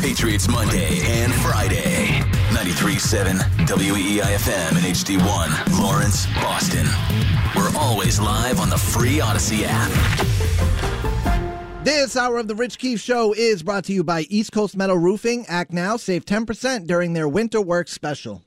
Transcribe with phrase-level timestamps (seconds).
[0.00, 2.06] Patriots Monday and Friday.
[2.50, 6.86] 93.7 WEEIFM and HD1, Lawrence, Boston.
[7.56, 9.90] We're always live on the free Audacy app.
[11.84, 14.98] This hour of the Rich Keefe Show is brought to you by East Coast Metal
[14.98, 15.46] Roofing.
[15.46, 18.42] Act now, save 10% during their winter work special.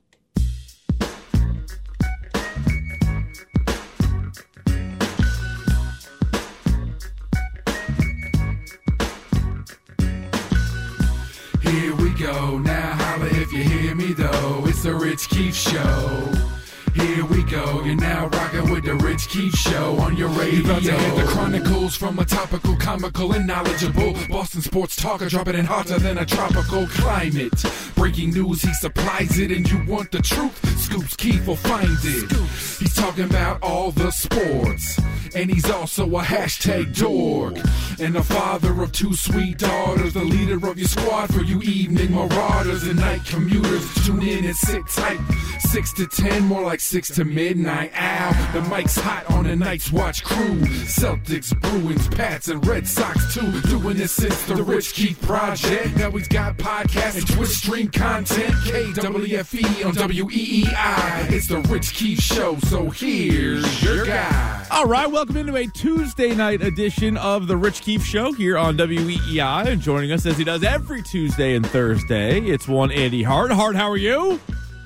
[14.82, 16.51] It's the Rich Keefe Show.
[16.94, 17.84] Here we go.
[17.84, 20.52] You're now rocking with the Rich Keefe Show on your radio.
[20.52, 25.30] You about to hear the chronicles from a topical, comical, and knowledgeable Boston sports talker,
[25.30, 27.64] dropping it hotter than a tropical climate.
[27.96, 30.58] Breaking news, he supplies it, and you want the truth.
[30.80, 32.32] Scoops Keefe will find it.
[32.80, 35.00] He's talking about all the sports,
[35.34, 37.56] and he's also a hashtag dork,
[38.02, 42.14] and the father of two sweet daughters, the leader of your squad for you evening
[42.14, 44.06] marauders and night commuters.
[44.06, 45.20] Tune in and sit tight,
[45.60, 47.92] six to ten, more like six to midnight.
[47.96, 50.60] Ow, the mic's hot on the Night's Watch crew.
[50.86, 53.62] Celtics, Bruins, Pats, and Red Sox too.
[53.62, 55.96] Doing this since the Rich Keefe Project.
[55.98, 58.54] Now he's got podcasts and Twitch stream content.
[58.66, 61.32] KWFE on WEEI.
[61.32, 64.66] It's the Rich Keefe Show, so here's your guy.
[64.72, 68.78] All right, welcome into a Tuesday night edition of the Rich Keefe Show here on
[68.78, 69.68] WEEI.
[69.68, 73.52] And joining us as he does every Tuesday and Thursday, it's one Andy Hart.
[73.52, 74.40] Hart, how are you?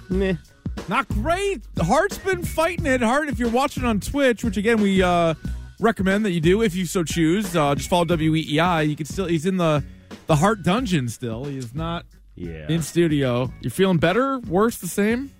[0.09, 0.35] Meh.
[0.88, 1.64] Not great.
[1.80, 3.02] Hart's been fighting it.
[3.02, 5.34] Hart, if you're watching on Twitch, which again we uh,
[5.80, 8.88] recommend that you do if you so choose, uh, just follow WEEI.
[8.88, 9.84] You can still he's in the
[10.28, 11.46] the Hart dungeon still.
[11.46, 12.68] He is not Yeah.
[12.70, 13.52] in studio.
[13.62, 14.40] You're feeling better?
[14.40, 14.78] Worse?
[14.78, 15.31] The same?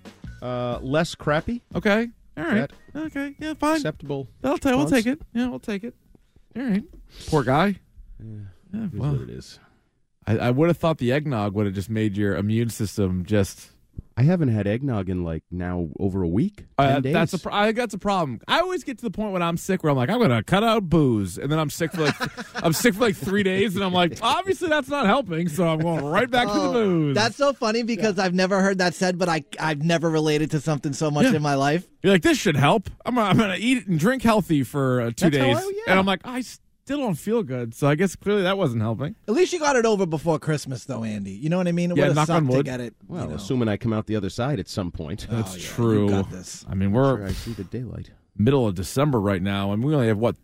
[0.42, 1.62] uh, less crappy.
[1.74, 2.08] Okay.
[2.36, 2.54] All right.
[2.54, 2.72] That-
[3.06, 3.34] Okay.
[3.38, 3.52] Yeah.
[3.54, 3.76] Fine.
[3.76, 4.26] Acceptable.
[4.42, 4.74] I'll take.
[4.74, 5.20] We'll take it.
[5.34, 5.94] Yeah, we'll take it.
[6.56, 6.82] All right.
[7.26, 7.76] Poor guy.
[8.18, 9.58] Yeah, Is well, what it is.
[10.26, 13.70] I, I would have thought the eggnog would have just made your immune system just.
[14.18, 16.64] I haven't had eggnog in like now over a week.
[16.78, 17.12] Uh, 10 days.
[17.12, 17.38] that's a.
[17.38, 18.40] pro- I that's a problem.
[18.48, 20.64] I always get to the point when I'm sick where I'm like, I'm gonna cut
[20.64, 22.14] out booze, and then I'm sick for like,
[22.64, 25.80] I'm sick for like three days, and I'm like, obviously that's not helping, so I'm
[25.80, 27.14] going right back to the Oh, booze.
[27.14, 30.60] That's so funny because I've never heard that said, but I I've never related to
[30.60, 31.34] something so much Yeah.
[31.34, 31.86] in my life.
[32.02, 32.88] You're like, this should help.
[33.04, 35.72] I'm gonna, I'm gonna eat and drink healthy for uh, two That's how days, I-
[35.74, 35.82] yeah.
[35.88, 36.42] and I'm like, I
[36.86, 39.16] still don't feel good, so I guess clearly that wasn't helping.
[39.26, 41.32] At least you got it over before Christmas, though, Andy.
[41.32, 41.90] You know what I mean?
[41.90, 42.94] It Yeah, would have knock on sucked to get it.
[43.08, 43.34] well, you know.
[43.34, 45.26] assuming I come out the other side at some point.
[45.28, 46.08] Oh, That's Oh, yeah, you true.
[46.08, 46.64] got this.
[46.68, 48.12] I mean, we're Sure, I see the daylight.
[48.38, 50.36] middle of December right now, and we only have what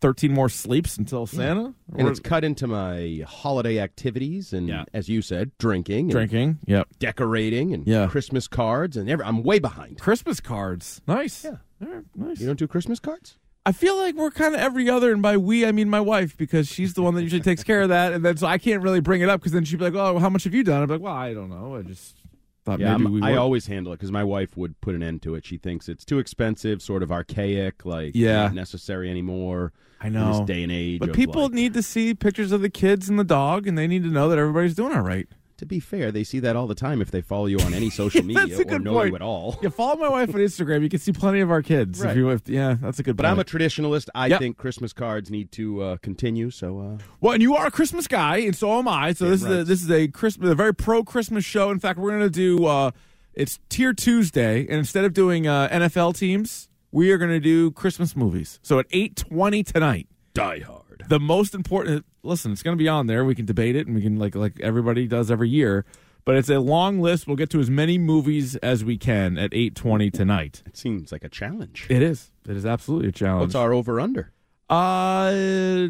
[0.00, 1.74] 13 more sleeps until Santa.
[1.96, 4.84] And Or it's cut into my holiday activities, and Yeah.
[4.94, 6.58] as you said, drinking, and drinking.
[6.66, 6.86] Yep.
[7.00, 8.06] decorating, and Yeah.
[8.06, 9.98] Christmas cards, and every, I'm way behind.
[9.98, 11.02] Christmas cards.
[11.08, 11.42] Nice.
[11.44, 11.56] Yeah.
[11.84, 12.38] All right, nice.
[12.40, 13.36] You don't do Christmas cards?
[13.68, 16.36] I feel like we're kind of every other, and by we I mean my wife
[16.36, 18.82] because she's the one that usually takes care of that, and then so I can't
[18.82, 20.82] really bring it up because then she'd be like, "Oh, how much have you done?"
[20.82, 21.76] I'm like, "Well, I don't know.
[21.76, 22.16] I just
[22.64, 24.94] thought Yeah, maybe I'm- we." I would." always handle it because my wife would put
[24.94, 25.44] an end to it.
[25.44, 28.44] She thinks it's too expensive, sort of archaic, like Yeah.
[28.44, 29.72] not necessary anymore.
[30.00, 30.38] I in know.
[30.38, 31.00] this day and age.
[31.00, 33.86] but people like- need to see pictures of the kids and the dog, and they
[33.88, 35.26] need to know that everybody's doing all right.
[35.58, 37.90] To be fair, they see that all the time if they follow you on any
[38.02, 39.08] social media That's a or good know point.
[39.10, 39.58] you at all.
[39.60, 40.82] Yeah, follow my wife on Instagram.
[40.82, 42.00] You can see plenty of our kids.
[42.00, 42.16] If Right.
[42.16, 43.10] you, if, yeah, that's a good.
[43.12, 43.16] Point.
[43.18, 44.08] But I'm a traditionalist.
[44.14, 44.38] I Yep.
[44.40, 46.50] think Christmas cards need to uh, continue.
[46.50, 49.12] So uh, Well, and you are a Christmas guy, and so am I.
[49.14, 51.70] So Yeah, this is a, this is a Christmas, a very pro Christmas show.
[51.70, 52.92] In fact, we're going to do uh,
[53.34, 57.72] it's Tier Tuesday, and instead of doing uh, NFL teams, we are going to do
[57.72, 58.60] Christmas movies.
[58.62, 60.82] So at eight twenty tonight, Die Hard.
[61.08, 62.04] The most important.
[62.22, 63.24] Listen, it's going to be on there.
[63.24, 65.84] We can debate it, and we can like like everybody does every year.
[66.24, 67.26] But it's a long list.
[67.26, 70.62] We'll get to as many movies as we can at eight twenty tonight.
[70.66, 71.86] It seems like a challenge.
[71.88, 72.30] It is.
[72.46, 73.48] It is absolutely a challenge.
[73.48, 74.32] What's our over under?
[74.68, 75.88] Uh,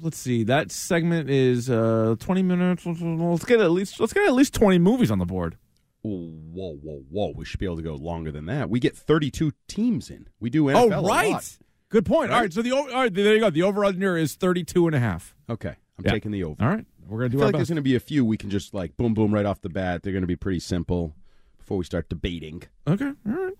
[0.00, 0.44] let's see.
[0.44, 2.86] That segment is uh 20 minutes.
[2.86, 5.56] Let's get at least let's get at least 20 movies on the board.
[6.02, 7.32] Whoa, whoa, whoa!
[7.34, 8.70] We should be able to go longer than that.
[8.70, 10.28] We get 32 teams in.
[10.38, 11.58] We do NFL oh, a right.
[11.88, 12.30] Good point.
[12.30, 12.42] All Right?
[12.44, 13.50] right, so the all right, there you go.
[13.50, 15.34] The over under is 32 and a half.
[15.48, 16.10] Okay, I'm Yeah.
[16.12, 16.62] taking the over.
[16.62, 16.84] All right.
[17.08, 18.50] We're going to do feel our like there's going to be a few we can
[18.50, 20.02] just like boom, boom right off the bat.
[20.02, 21.14] They're going to be pretty simple
[21.56, 22.64] before we start debating.
[22.88, 23.12] Okay.
[23.28, 23.54] All right.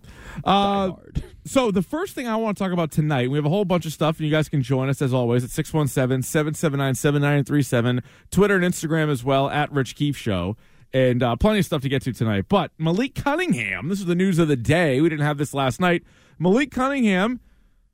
[0.45, 0.93] Uh.
[1.49, 3.87] So the first thing I want to talk about tonight, we have a whole bunch
[3.87, 8.03] of stuff, and you guys can join us as always at 617-779-7937,
[8.33, 10.57] Twitter and Instagram as well, at Rich Keefe Show.
[10.93, 12.47] And uh, plenty of stuff to get to tonight.
[12.49, 15.01] But Malik Cunningham, this is the news of the day.
[15.01, 16.05] We didn't have this last night.
[16.39, 17.41] Malik Cunningham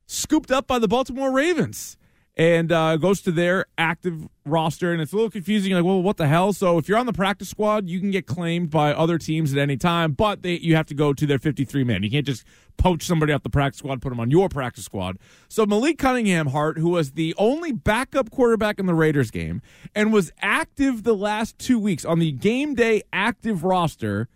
[0.05, 1.97] scooped up by the Baltimore Ravens.
[2.35, 5.71] and uh, goes to their active roster, and it's a little confusing.
[5.71, 6.51] Like, well, what the hell?
[6.51, 9.59] So if you're on the practice squad, you can get claimed by other teams at
[9.59, 12.01] any time, but they you have to go to their 53 man.
[12.01, 12.43] You can't just
[12.75, 15.19] poach somebody off the practice squad, put them on your practice squad.
[15.47, 19.61] So Malik Cunningham Hart, who was the only backup quarterback in the Raiders game
[19.93, 24.27] and was active the last two weeks on the game day active roster,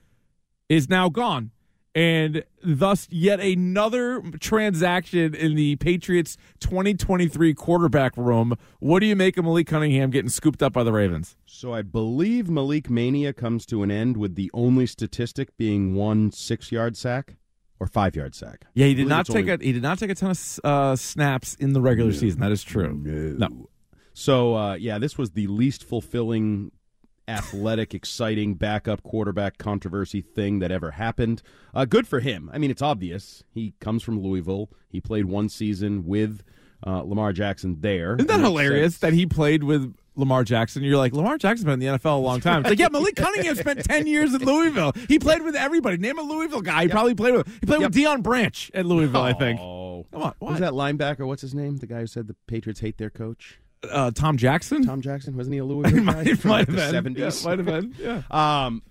[0.70, 1.50] is now gone
[1.98, 8.56] and thus yet another transaction in the Patriots 2023 quarterback room.
[8.80, 11.36] What do you make of Malik Cunningham getting scooped up by the Ravens?
[11.48, 16.32] So I believe Malik Mania comes to an end with the only statistic being one
[16.32, 17.38] six yard sack
[17.80, 18.66] or five yard sack.
[18.76, 20.96] Yeah, he did not take only- a he did not take a ton of uh,
[20.96, 22.42] snaps in the regular season.
[22.42, 22.94] That is true.
[22.94, 23.70] No.
[24.14, 26.72] So uh, yeah, this was the least fulfilling,
[27.28, 31.42] athletic, exciting backup quarterback controversy thing that ever happened.
[31.74, 32.50] Uh, good for him.
[32.54, 33.44] I mean, it's obvious.
[33.50, 34.70] He comes from Louisville.
[34.90, 36.44] He played one season with
[36.86, 38.16] uh, Lamar Jackson there.
[38.16, 40.84] Isn't that hilarious says- that he played with Lamar Jackson?
[40.84, 42.62] You're like, Lamar Jackson's been in the NFL a long time.
[42.62, 44.94] It's like, yeah, Malik Cunningham spent 10 years at Louisville.
[45.08, 45.98] He played with everybody.
[45.98, 46.84] Name a Louisville guy.
[46.84, 47.48] He probably played with.
[47.60, 47.92] He played Yep.
[47.94, 49.60] with Deion Branch at Louisville, I think.
[49.60, 51.26] Oh, Come on, What was that linebacker?
[51.28, 51.78] What's his name?
[51.78, 53.60] The guy who said the Patriots hate their coach.
[53.90, 54.84] Uh, Tom Jackson?
[54.86, 56.92] Tom Jackson wasn't he a Louisville guy It from might like have the been.
[56.92, 57.42] seventies?
[57.44, 57.96] Yeah, might have been.
[58.00, 58.66] Yeah.
[58.66, 58.82] Um,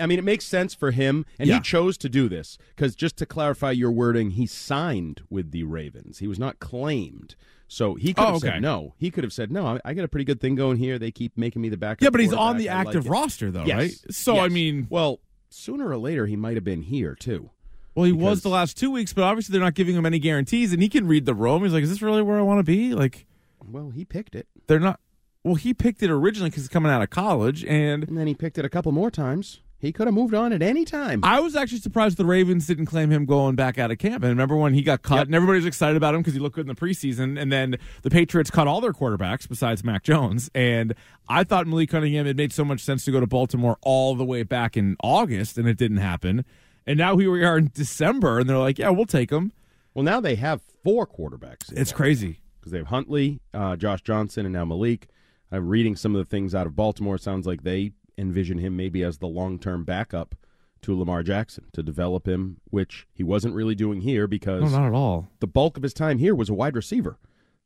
[0.00, 1.56] I mean, it makes sense for him, and Yeah.
[1.56, 5.62] he chose to do this because, just to clarify your wording, he signed with the
[5.62, 6.18] Ravens.
[6.18, 7.36] He was not claimed,
[7.68, 8.48] so he could Oh, have okay.
[8.48, 8.94] said no.
[8.98, 9.64] He could have said no.
[9.66, 10.98] I, I got a pretty good thing going here.
[10.98, 12.02] They keep making me the backup.
[12.02, 12.58] Yeah, but he's on quarterback.
[12.58, 13.76] the I like active it." roster, though, Yes.
[13.78, 14.14] right?
[14.14, 14.52] So, I Yes.
[14.52, 17.50] mean, well, sooner or later he might have been here too.
[17.94, 20.18] well, he because- was the last two weeks, but obviously they're not giving him any
[20.18, 21.62] guarantees, and he can read the room.
[21.62, 22.94] He's like, is this really where I want to be?
[22.94, 23.26] Like,
[23.70, 25.00] Well, he picked it, they're not.
[25.44, 28.34] Well, he picked it originally because he's coming out of college, and and then he
[28.34, 29.60] picked it a couple more times.
[29.78, 31.18] He could have moved on at any time.
[31.24, 34.22] I was actually surprised the Ravens didn't claim him going back out of camp.
[34.22, 35.26] And remember when he got cut, Yep.
[35.26, 37.36] and everybody was excited about him because he looked good in the preseason.
[37.36, 40.48] And then the Patriots cut all their quarterbacks besides Mac Jones.
[40.54, 40.94] And
[41.28, 44.24] I thought Malik Cunningham it made so much sense to go to Baltimore all the
[44.24, 46.44] way back in August, and it didn't happen.
[46.86, 49.50] And now here we are in December, and they're like, "Yeah, we'll take him."
[49.94, 51.72] well, now they have four quarterbacks.
[51.76, 52.38] It's crazy.
[52.62, 55.08] Because they have Huntley, uh, Josh Johnson, and now Malik.
[55.50, 57.18] I'm reading some of the things out of Baltimore.
[57.18, 60.36] Sounds like they envision him maybe as the long term backup
[60.82, 64.86] to Lamar Jackson to develop him, which he wasn't really doing here because No, not
[64.86, 65.28] at all.
[65.40, 67.18] the bulk of his time here was a wide receiver.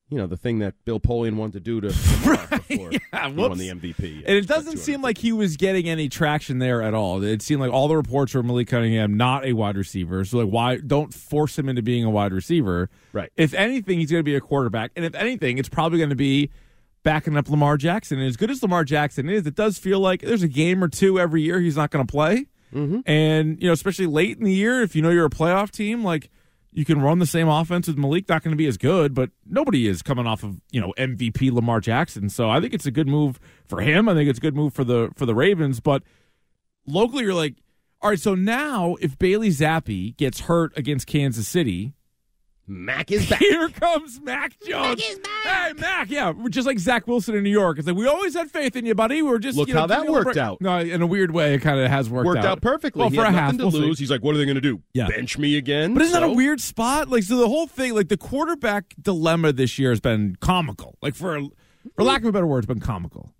[0.08, 1.88] You know, the thing that Bill Polian wanted to do to
[2.68, 4.22] before Yeah, he won the MVP.
[4.26, 7.22] And it doesn't seem like he was getting any traction there at all.
[7.22, 10.24] It seemed like all the reports were Malik Cunningham not a wide receiver.
[10.24, 12.88] So like why don't force him into being a wide receiver.
[13.12, 13.32] Right.
[13.36, 14.92] If anything, he's gonna be a quarterback.
[14.96, 16.50] And if anything, it's probably gonna be
[17.02, 18.18] backing up Lamar Jackson.
[18.18, 20.88] And as good as Lamar Jackson is, it does feel like there's a game or
[20.88, 22.46] two every year he's not gonna play.
[22.72, 23.00] Mm-hmm.
[23.06, 26.04] And, you know, especially late in the year, if you know you're a playoff team,
[26.04, 26.30] like
[26.76, 29.30] you can run the same offense with Malik, not going to be as good, but
[29.46, 32.28] nobody is coming off of, you know, MVP Lamar Jackson.
[32.28, 34.10] So I think it's a good move for him.
[34.10, 35.80] I think it's a good move for the for the Ravens.
[35.80, 36.02] But
[36.86, 37.56] locally you're like,
[38.02, 41.94] all right, so now if Bailey Zappe gets hurt against Kansas City,
[42.68, 43.38] Mac is back.
[43.38, 45.02] here comes Mac Jones.
[45.44, 47.78] Hey, Mac, yeah, we're just like Zach Wilson in New York.
[47.78, 49.22] It's like we always had faith in you, buddy.
[49.22, 50.60] We are just Look you know, how that giving you a worked break." out.
[50.60, 53.00] No, in a weird way, it kind of has worked, Worked out perfectly.
[53.00, 53.78] Well, he for had a half, nothing to we'll see.
[53.78, 53.98] lose.
[53.98, 54.82] He's like, what are they going to do?
[54.94, 55.06] Yeah.
[55.08, 55.94] Bench me again?
[55.94, 57.08] But isn't that a weird spot?
[57.08, 60.98] Like, so the whole thing, like the quarterback dilemma this year has been comical.
[61.00, 61.40] Like, for
[61.94, 63.32] for lack of a better word, it's been comical.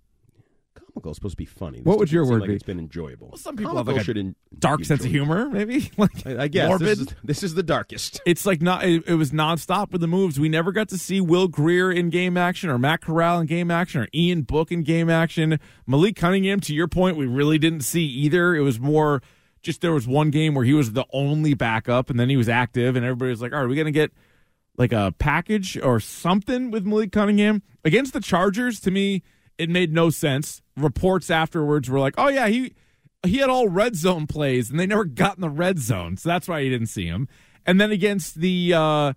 [0.97, 1.77] Comical is supposed to be funny.
[1.77, 2.55] This What would your word like be?
[2.55, 3.29] It's been enjoyable.
[3.29, 5.91] Well, some people Comical have like a should en- Dark sense of humor, maybe.
[5.97, 6.87] Like, I, I guess morbid.
[6.87, 8.21] this is, this is the darkest.
[8.25, 8.83] it's like not.
[8.83, 10.39] It, it was nonstop with the moves.
[10.39, 13.71] We never got to see Will Grier in game action, or Matt Corral in game
[13.71, 15.59] action, or Ian Book in game action.
[15.85, 18.55] Malik Cunningham, to your point, we really didn't see either.
[18.55, 19.21] It was more
[19.63, 22.49] just there was one game where he was the only backup, and then he was
[22.49, 24.11] active, and everybody was like, "All right, are we gonna get
[24.77, 29.23] like a package or something with Malik Cunningham against the Chargers?" To me,
[29.57, 30.61] it made no sense.
[30.75, 32.73] Reports afterwards were like, "Oh yeah, he."
[33.25, 36.29] He had all red zone plays, and they never got in the red zone, so
[36.29, 37.27] that's why you didn't see him.
[37.65, 39.13] And then against the uh,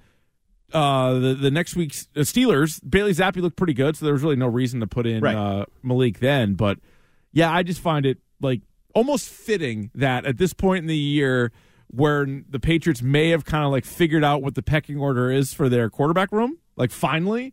[0.73, 4.23] uh, the, the next week's uh, Steelers, Bailey Zappe looked pretty good, so there was
[4.23, 5.37] really no reason to put in Right.
[5.37, 6.55] uh, Malik then.
[6.55, 6.79] But
[7.33, 8.63] yeah, I just find it like
[8.95, 11.53] almost fitting that at this point in the year,
[11.89, 15.53] where the Patriots may have kind of like figured out what the pecking order is
[15.53, 17.53] for their quarterback room, like finally,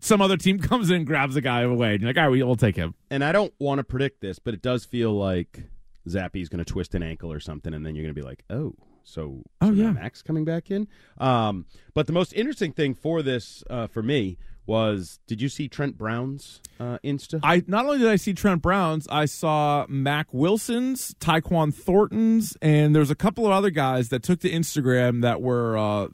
[0.00, 2.30] some other team comes in and grabs a guy away, and you're like, all right,
[2.30, 2.94] we- we'll take him.
[3.10, 5.64] And I don't want to predict this, but it does feel like
[6.08, 8.44] Zappe's going to twist an ankle or something, and then you're going to be like,
[8.50, 9.90] oh, so, Oh, so yeah.
[9.92, 10.86] Max coming back in.
[11.18, 15.66] Um, but the most interesting thing for this, uh, for me, was did you see
[15.68, 17.40] Trent Brown's uh, Insta?
[17.42, 22.94] I not only did I see Trent Brown's, I saw Mack Wilson's, Tyquan Thornton's, and
[22.94, 26.08] there's a couple of other guys that took to Instagram that were uh,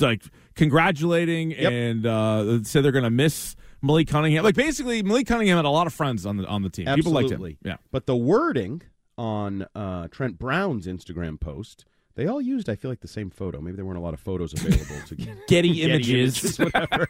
[0.00, 0.22] like
[0.54, 1.72] congratulating Yep.
[1.72, 4.44] and uh, said they're going to miss Malik Cunningham.
[4.44, 6.86] Like basically, Malik Cunningham had a lot of friends on the on the team.
[6.94, 7.34] People liked him.
[7.34, 7.58] Absolutely.
[7.64, 7.76] Yeah.
[7.90, 8.82] But the wording
[9.16, 13.60] on uh, Trent Brown's Instagram post, they all used, I feel like, the same photo.
[13.60, 16.56] Maybe there weren't a lot of photos available to get Getty, Getty images.
[16.58, 17.06] whatever.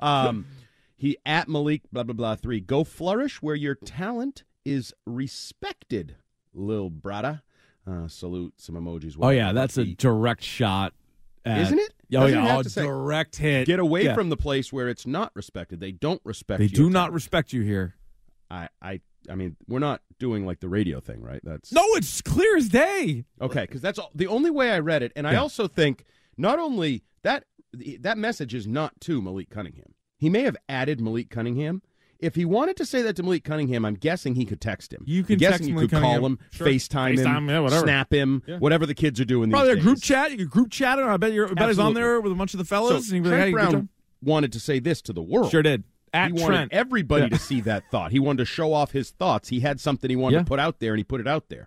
[0.00, 0.46] um,
[0.96, 2.60] he at Malik blah blah blah three.
[2.60, 6.16] Go flourish where your talent is respected,
[6.52, 7.42] lil brada.
[7.86, 9.14] Uh, salute some emojis.
[9.20, 10.94] Oh yeah, that's a direct shot.
[11.44, 11.92] At, Isn't it?
[12.22, 13.66] Oh yeah, say- direct hit.
[13.66, 14.14] get away Yeah.
[14.14, 15.80] from the place where it's not respected.
[15.80, 16.58] They don't respect.
[16.58, 17.94] They your do not respect you here.
[18.50, 21.40] I I I mean, we're not doing like the radio thing, right?
[21.42, 23.24] That's No, it's clear as day.
[23.40, 26.04] Okay, because that's all, the only way I read it, and I also think
[26.36, 27.44] not only that
[28.00, 29.94] that message is not to Malik Cunningham.
[30.18, 31.82] He may have added Malik Cunningham.
[32.20, 35.02] If he wanted to say that to Malik Cunningham, I'm guessing he could text him.
[35.06, 36.66] You can I'm guessing text you Malik could call him, Sure.
[36.66, 37.84] FaceTime, FaceTime, him, yeah, whatever.
[37.86, 38.58] snap him, Yeah.
[38.58, 39.50] whatever the kids are doing.
[39.50, 40.30] Probably a group chat.
[40.30, 41.06] You could group chat him.
[41.08, 41.48] I bet you're.
[41.50, 43.50] I bet he's on there with a bunch of the So and he'd like, hey,
[43.52, 43.88] Brown
[44.22, 45.50] wanted to say this to the world.
[45.50, 45.84] Sure did.
[46.12, 46.72] At he wanted Trent.
[46.72, 47.28] everybody Yeah.
[47.30, 48.12] to see that thought.
[48.12, 49.48] He wanted to show off his thoughts.
[49.48, 51.66] He had something he wanted to put out there, and he put it out there.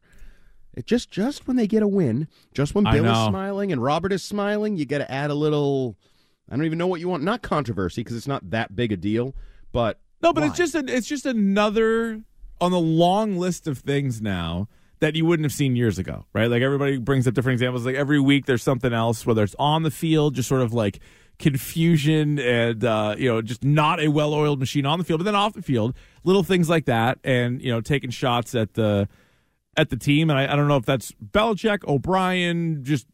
[0.74, 4.13] It just just when they get a win, just when Bill is smiling and Robert
[4.13, 5.98] is smiling, you got to add a little.
[6.50, 7.24] I don't even know what you want.
[7.24, 9.36] Not controversy because it's not that big a deal,
[9.74, 10.48] but No, but why?
[10.48, 12.22] it's just a, it's just another
[12.60, 14.68] on the long list of things now
[15.00, 16.50] that you wouldn't have seen years ago, right?
[16.50, 17.86] Like everybody brings up different examples.
[17.86, 21.00] Like every week there's something else, whether it's on the field, just sort of like
[21.40, 25.36] confusion and uh, you know just not a well-oiled machine on the field, but then
[25.36, 29.08] off the field, little things like that, and you know taking shots at the
[29.76, 30.30] at the team.
[30.30, 33.06] And I, I don't know if that's Belichick, O'Brien, just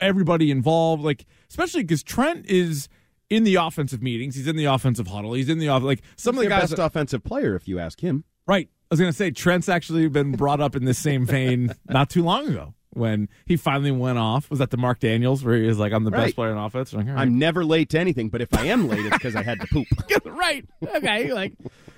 [0.00, 1.02] everybody involved.
[1.02, 2.88] Like especially because Trent is
[3.30, 6.34] in the offensive meetings, he's in the offensive huddle, he's in the off like some
[6.36, 6.70] He's of the guys.
[6.70, 8.24] best offensive player, if you ask him.
[8.46, 8.68] Right.
[8.70, 12.08] I was going to say Trent's actually been brought up in the same vein not
[12.08, 14.48] too long ago when he finally went off.
[14.48, 16.24] Was that the Mark Daniels where he was like, "I'm the Right.
[16.24, 16.94] best player in offense"?
[16.94, 17.18] Like, right.
[17.18, 19.66] I'm never late to anything, but if I am late, it's because I had to
[19.66, 19.86] poop.
[20.24, 20.64] right.
[20.82, 21.32] Okay.
[21.34, 21.52] Like,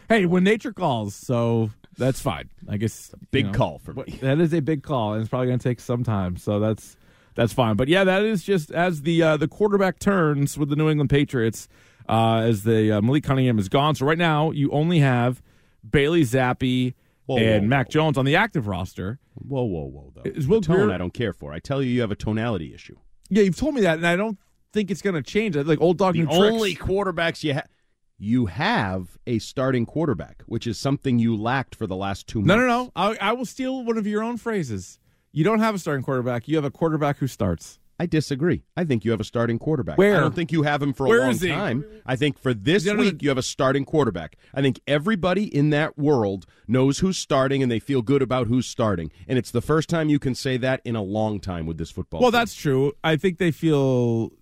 [0.08, 2.50] hey, when nature calls, so that's fine.
[2.68, 4.18] I guess you Big know, call for me.
[4.20, 6.37] That is a big call, and it's probably going to take some time.
[6.37, 6.96] So that's
[7.34, 7.76] that's fine.
[7.76, 11.10] But yeah, that is just as the uh, the quarterback turns with the New England
[11.10, 11.68] Patriots,
[12.08, 13.94] uh, as the uh, Malik Cunningham is gone.
[13.94, 15.42] So right now you only have
[15.88, 16.94] Bailey Zappe
[17.26, 17.90] Whoa, and whoa, Mac whoa.
[17.92, 19.18] Jones on the active roster.
[19.34, 20.12] Whoa, whoa, whoa!
[20.14, 21.52] Though Is the Will tone Grier- I don't care for.
[21.52, 22.96] I tell you, you have a tonality issue.
[23.28, 24.38] Yeah, you've told me that, and I don't
[24.72, 25.56] think it's going to change.
[25.56, 26.38] Like old dog The new tricks.
[26.54, 27.68] only quarterbacks you have.
[28.22, 32.56] You have a starting quarterback, which is something you lacked for the last two No,
[32.56, 32.92] no, no.
[32.94, 34.99] I, I will steal one of your own phrases.
[35.32, 36.49] You don't have a starting quarterback.
[36.49, 37.78] You have a quarterback who starts.
[38.00, 38.64] I disagree.
[38.78, 39.99] I think you have a starting quarterback.
[39.99, 40.16] Where?
[40.16, 41.84] I don't think you have him for a Where long time.
[42.06, 44.37] I think for this Is he under week you have a starting quarterback.
[44.54, 48.66] I think everybody in that world knows who's starting and they feel good about who's
[48.66, 49.12] starting.
[49.28, 51.90] And it's the first time you can say that in a long time with this
[51.90, 52.22] football.
[52.22, 52.40] Well, team.
[52.40, 52.92] that's true.
[53.04, 54.32] I think they feel.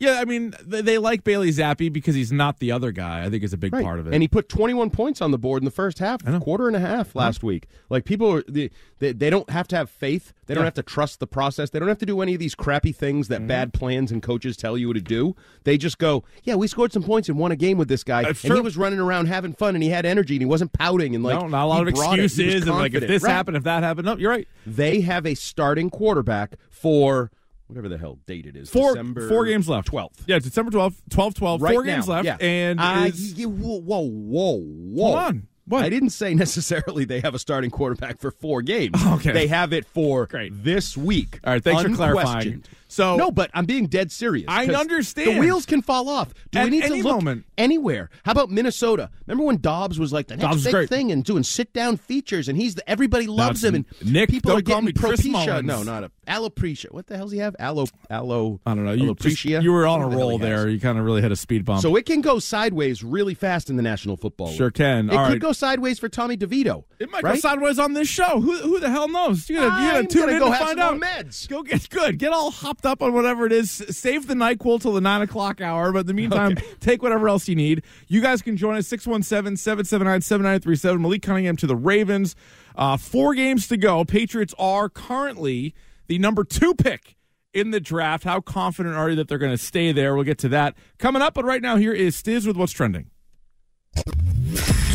[0.00, 3.24] Yeah, I mean, they, they like Bailey Zappe because he's not the other guy.
[3.24, 3.82] I think is a big Right.
[3.84, 4.14] part of it.
[4.14, 6.80] And he put 21 points on the board in the first half, quarter and a
[6.80, 7.66] half last week.
[7.90, 10.32] Like people, are, they, they they don't have to have faith.
[10.46, 10.66] They don't Yeah.
[10.66, 11.70] have to trust the process.
[11.70, 13.48] They don't have to do any of these crappy things that Mm-hmm.
[13.48, 15.34] bad plans and coaches tell you to do.
[15.64, 18.22] They just go, yeah, we scored some points and won a game with this guy,
[18.22, 20.72] That's and he was running around having fun and he had energy and he wasn't
[20.72, 22.16] pouting and like no, not a lot of brought it.
[22.18, 23.32] He was excuses and like if this Right.
[23.32, 24.06] happened, if that happened.
[24.06, 24.46] No, you're right.
[24.64, 27.32] they have a starting quarterback for
[27.68, 28.68] whatever the hell date it is.
[28.68, 29.90] Four December four games left.
[29.90, 30.24] 12th.
[30.26, 31.62] Yeah, December 12th, 12 12.
[31.62, 32.24] Right four now, games left.
[32.26, 32.36] yeah.
[32.40, 35.04] And uh, is- y- y- whoa, whoa, whoa, whoa!
[35.04, 35.48] Hold on.
[35.66, 35.84] What?
[35.84, 38.94] I didn't say necessarily they have a starting quarterback for four games.
[39.06, 39.32] Okay.
[39.32, 40.52] they have it for Great.
[40.64, 41.40] this week.
[41.44, 42.64] All right, thanks for clarifying.
[42.88, 44.46] So- no, but I'm being dead serious.
[44.48, 45.36] I understand.
[45.36, 46.32] the wheels can fall off.
[46.50, 47.44] Do At we need to look moment.
[47.56, 48.10] anywhere?
[48.24, 49.10] How about Minnesota?
[49.26, 50.88] Remember when Dobbs was like the next Dobbs big great.
[50.88, 54.30] thing and doing sit down features, and he's the, everybody loves That's- him, and Nick,
[54.30, 55.62] people are getting propecia.
[55.64, 56.90] No, not a alopecia.
[56.92, 57.56] What the hell's he have?
[57.58, 58.60] Allo, allo.
[58.66, 58.92] I don't know.
[58.92, 60.68] You, just- you were on a the roll he there.
[60.68, 61.82] You kind of really hit a speed bump.
[61.82, 64.56] So it can go sideways really fast in the National Football League.
[64.56, 65.10] Sure can.
[65.10, 65.40] It All could right.
[65.40, 66.84] go sideways for Tommy DeVito.
[66.98, 67.34] It might right?
[67.34, 68.40] go sideways on this show.
[68.40, 69.48] Who, who the hell knows?
[69.48, 71.26] You gotta, you gotta tune in go to have find some out.
[71.26, 71.48] meds.
[71.48, 72.18] Go get good.
[72.18, 73.70] Get all hopped up on whatever it is.
[73.70, 75.92] Save the Nyquil till the nine o'clock hour.
[75.92, 77.82] But in the meantime, take whatever else you need.
[78.08, 81.00] You guys can join us 617-779-7937.
[81.00, 82.34] Malik Cunningham to the Ravens.
[82.76, 84.04] Uh, four games to go.
[84.04, 85.74] Patriots are currently
[86.06, 87.16] the number two pick
[87.52, 88.24] in the draft.
[88.24, 90.14] How confident are you that they're going to stay there?
[90.14, 91.34] We'll get to that coming up.
[91.34, 93.10] But right now, here is Stiz with what's trending.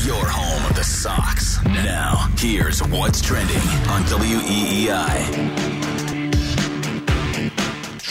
[0.06, 1.64] Your home of the Sox.
[1.66, 5.73] Now, here's what's trending on WEEI.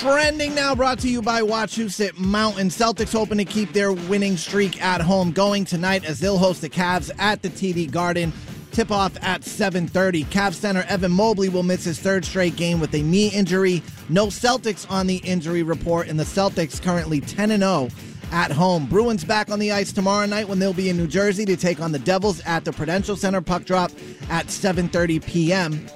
[0.02, 2.70] Trending now brought to you by Wachusett Mountain.
[2.70, 6.68] Celtics hoping to keep their winning streak at home going tonight as they'll host the
[6.68, 8.32] Cavs at the TD Garden.
[8.72, 10.24] Tip off at 7:30.
[10.24, 13.80] Cavs center Evan Mobley will miss his third straight game with a knee injury.
[14.08, 17.88] No Celtics on the injury report, and the Celtics currently 10 and 0
[18.32, 18.86] at home.
[18.86, 21.78] Bruins back on the ice tomorrow night when they'll be in New Jersey to take
[21.80, 23.40] on the Devils at the Prudential Center.
[23.40, 23.92] Puck drop
[24.30, 25.86] at 7:30 p.m.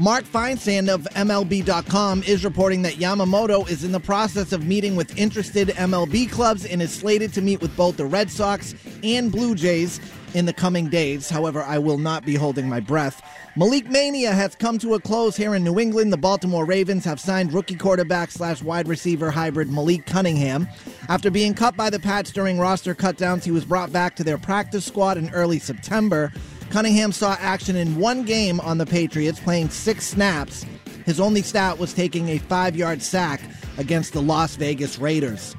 [0.00, 5.18] Mark Feinsand of MLB.com is reporting that Yamamoto is in the process of meeting with
[5.18, 9.54] interested MLB clubs and is slated to meet with both the Red Sox and Blue
[9.54, 10.00] Jays
[10.32, 11.28] in the coming days.
[11.28, 13.20] However, I will not be holding my breath.
[13.56, 16.14] Malik Mania has come to a close here in New England.
[16.14, 20.66] The Baltimore Ravens have signed rookie quarterback slash wide receiver hybrid Malik Cunningham.
[21.10, 24.38] After being cut by the Pats during roster cutdowns, he was brought back to their
[24.38, 26.32] practice squad in early September.
[26.70, 30.64] Cunningham saw action in one game on the Patriots, playing six snaps.
[31.04, 33.40] His only stat was taking a five yard sack
[33.76, 35.56] against the Las Vegas Raiders.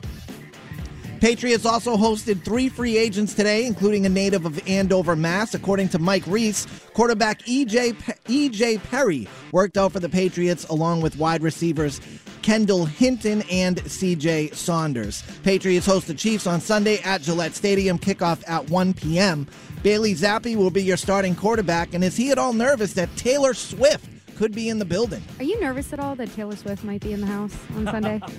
[1.20, 5.53] Patriots also hosted three free agents today, including a native of Andover, Mass.
[5.53, 11.01] According to Mike Reiss, quarterback EJ, Pe- EJ Perry worked out for the Patriots along
[11.01, 12.01] with wide receivers
[12.41, 15.24] Kendall Hinton and CJ Saunders.
[15.44, 19.48] Patriots host the Chiefs on Sunday at Gillette Stadium, kickoff at 1 p.m.
[19.84, 23.56] Bailey Zappe will be your starting quarterback, and is he at all nervous that Taylor
[23.56, 25.24] Swift could be in the building?
[25.40, 28.22] Are you nervous at all that Taylor Swift might be in the house on Sunday?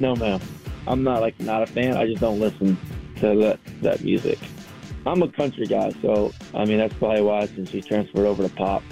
[0.00, 0.40] No, ma'am.
[0.88, 1.96] I'm not like not a fan.
[1.96, 2.76] I just don't listen
[3.20, 4.40] to that that music.
[5.06, 8.52] I'm a country guy, so I mean that's probably why since she transferred over to
[8.52, 8.82] pop.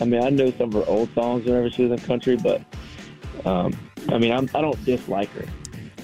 [0.00, 2.62] I mean I know some of her old songs whenever she was in country, but
[3.44, 3.72] um,
[4.08, 5.44] I mean I'm, I don't dislike her.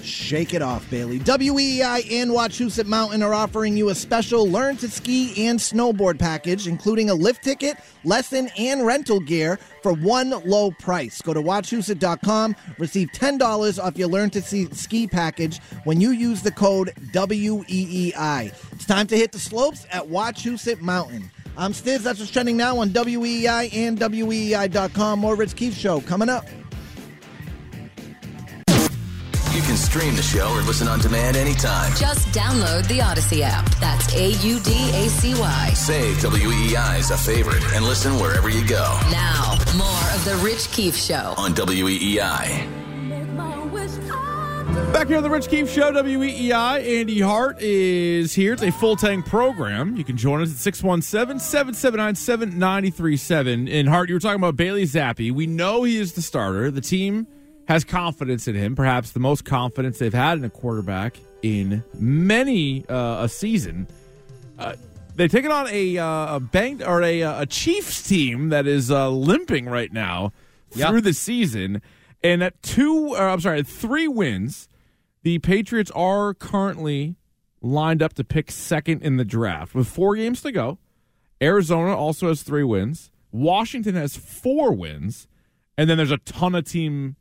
[0.07, 1.19] Shake it off, Bailey.
[1.19, 6.65] WEI and Wachusett Mountain are offering you a special learn to ski and snowboard package,
[6.65, 11.21] including a lift ticket, lesson, and rental gear for one low price.
[11.21, 16.51] Go to Wachusett.com, receive $10 off your learn to ski, package when you use the
[16.51, 18.53] code WEEI.
[18.73, 21.29] It's time to hit the slopes at Wachusett Mountain.
[21.57, 21.99] I'm Stiz.
[21.99, 25.19] That's what's trending now on WEI and WEEI.com.
[25.19, 26.45] More Rich Keefe Show coming up.
[29.57, 31.91] You can stream the show or listen on demand anytime.
[31.95, 33.65] Just download the Audacy app.
[33.79, 35.69] That's A U D A C Y.
[35.73, 40.69] Save WEEI as a favorite and listen wherever you go Now, more of The Rich
[40.69, 41.33] Keefe Show.
[41.39, 42.67] on E WEEI.
[44.93, 46.99] Back here on the Rich Keefe Show, WEEI.
[46.99, 48.53] Andy Hart is here.
[48.53, 49.97] It's a full tank program.
[49.97, 53.67] You can join us at 617 779 7937.
[53.67, 55.31] And Hart, you were talking about Bailey Zappe.
[55.31, 56.69] We know he is the starter.
[56.69, 57.25] The team
[57.67, 62.87] has confidence in him, perhaps the most confidence they've had in a quarterback in many
[62.87, 63.87] uh, a season.
[64.57, 64.73] Uh,
[65.15, 69.09] they've taken on a uh, a bank or a a Chiefs team that is uh,
[69.09, 70.31] limping right now
[70.73, 70.89] Yeah.
[70.89, 71.81] through the season,
[72.23, 74.67] and at two, or I'm sorry, at three wins,
[75.23, 77.15] the Patriots are currently
[77.61, 80.77] lined up to pick second in the draft with four games to go.
[81.41, 83.11] Arizona also has three wins.
[83.31, 85.27] Washington has four wins,
[85.77, 87.15] and then there's a ton of team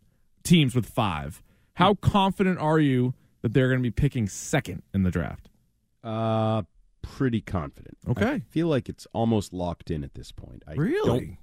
[0.47, 1.43] teams with five.
[1.75, 5.51] How confident are you that they're going to be picking second in the draft?
[6.03, 6.63] Uh,
[7.03, 7.99] pretty confident.
[8.09, 8.33] Okay.
[8.35, 10.63] I feel like it's almost locked in at this point.
[10.67, 11.27] I Really?
[11.27, 11.39] Don't,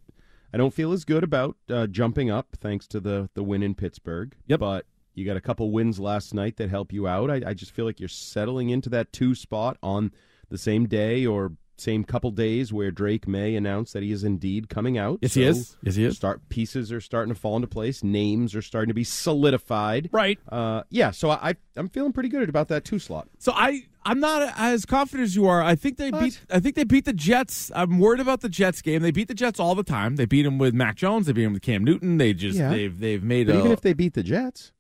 [0.54, 3.76] I don't feel as good about uh, jumping up thanks to the the win in
[3.76, 4.36] Pittsburgh.
[4.48, 4.60] Yep.
[4.60, 4.86] But
[5.16, 7.30] you got a couple wins last night that help you out.
[7.30, 10.12] I, I just feel like you're settling into that two spot on
[10.50, 14.70] the same day or same couple days where Drake Maye announced that he is indeed
[14.70, 15.20] coming out.
[15.22, 15.76] Yes, he is.
[15.82, 16.16] Yes, he is.
[16.16, 18.04] Start pieces are starting to fall into place.
[18.04, 20.10] Names are starting to be solidified.
[20.12, 20.40] Right.
[20.48, 21.12] Uh, yeah.
[21.12, 23.28] So I I'm feeling pretty good about that two slot.
[23.40, 25.64] So I I'm not as confident as you are.
[25.64, 26.22] I think they What?
[26.24, 27.72] beat I think they beat the Jets.
[27.74, 29.02] I'm worried about the Jets game.
[29.02, 30.16] They beat the Jets all the time.
[30.18, 31.26] They beat them with Mac Jones.
[31.26, 32.18] They beat them with Cam Newton.
[32.20, 32.70] They just Yeah.
[32.70, 34.72] they've they've made But a, even if they beat the Jets,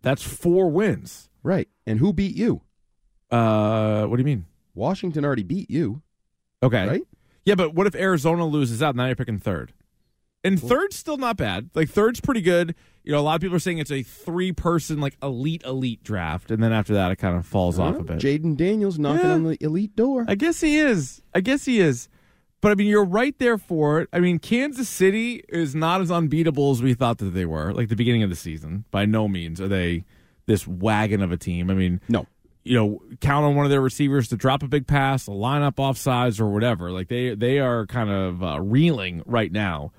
[0.00, 1.28] that's four wins.
[1.42, 1.68] right?
[1.86, 2.62] And who beat you?
[3.30, 4.46] Uh, what do you mean?
[4.74, 6.02] Washington already beat you,
[6.64, 7.02] Okay, right?
[7.44, 8.96] Yeah, but what if Arizona loses out?
[8.96, 9.72] Now you're picking third.
[10.42, 11.70] And third's still not bad.
[11.74, 12.74] Like third's pretty good.
[13.02, 16.02] You know, a lot of people are saying it's a three person like elite elite
[16.02, 18.18] draft, and then after that it kind of falls off a bit.
[18.18, 19.32] Jayden Daniels knocking Yeah.
[19.34, 20.24] on the elite door.
[20.28, 21.22] I guess he is.
[21.34, 22.08] I guess he is.
[22.60, 24.08] But I mean, you're right there for it.
[24.12, 27.72] I mean, Kansas City is not as unbeatable as we thought that they were.
[27.74, 30.04] Like the beginning of the season, by no means are they
[30.46, 31.70] this wagon of a team.
[31.70, 32.26] I mean, no,
[32.64, 35.62] you know, count on one of their receivers to drop a big pass, a line
[35.62, 36.90] up offsides or whatever.
[36.90, 39.92] Like they they are kind of uh, reeling right now.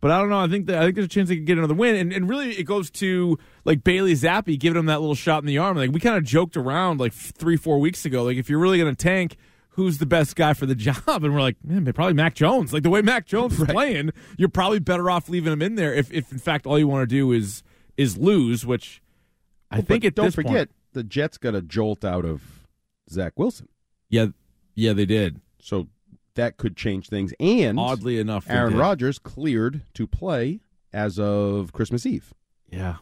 [0.00, 0.40] But I don't know.
[0.40, 2.28] I think that I think there's a chance they could get another win, and and
[2.28, 5.76] really it goes to like Bailey Zappe giving him that little shot in the arm.
[5.76, 8.24] Like we kind of joked around like three four weeks ago.
[8.24, 9.36] Like if you're really going to tank,
[9.70, 11.02] who's the best guy for the job?
[11.06, 12.72] And we're like, man, they probably Mac Jones.
[12.72, 15.92] Like the way Mac Jones is playing, you're probably better off leaving him in there
[15.92, 17.62] if if in fact all you want to do is
[17.98, 19.02] is lose, which
[19.70, 22.66] I Well, think at don't this forget point, the Jets got a jolt out of
[23.10, 23.68] Zach Wilson,
[24.08, 24.26] yeah,
[24.74, 25.40] yeah, they did.
[25.60, 25.88] so
[26.34, 27.34] that could change things.
[27.40, 28.76] And Oddly enough, Aaron.
[28.76, 30.60] Rodgers cleared to play
[30.92, 32.32] as of Christmas Eve.
[32.70, 32.96] Yeah.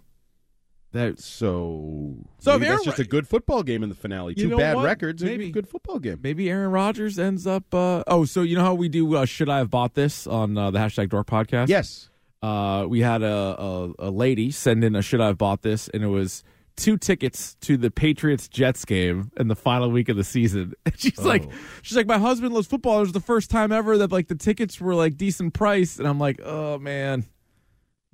[0.93, 4.35] That So, So maybe that's just a good football game in the finale.
[4.35, 4.85] Two bad what?
[4.87, 5.51] records, maybe Maybe.
[5.51, 6.19] a good football game.
[6.23, 7.73] maybe Aaron Rodgers ends up.
[7.75, 9.15] Uh, oh, so you know how we do?
[9.15, 11.69] Uh, Should I have bought this on uh, the hashtag Dork podcast?
[11.69, 12.09] Yes.
[12.43, 13.27] uh, we had a,
[13.61, 16.43] a, a lady send in a should I have bought this, and it was
[16.79, 20.73] two tickets to the Patriots Jets game in the final week of the season.
[20.87, 21.53] And she's like, Oh.
[21.83, 22.99] she's like, my husband loves football.
[22.99, 26.09] It was the first time ever that like the tickets were like decent price, and
[26.09, 27.27] I'm like, oh man.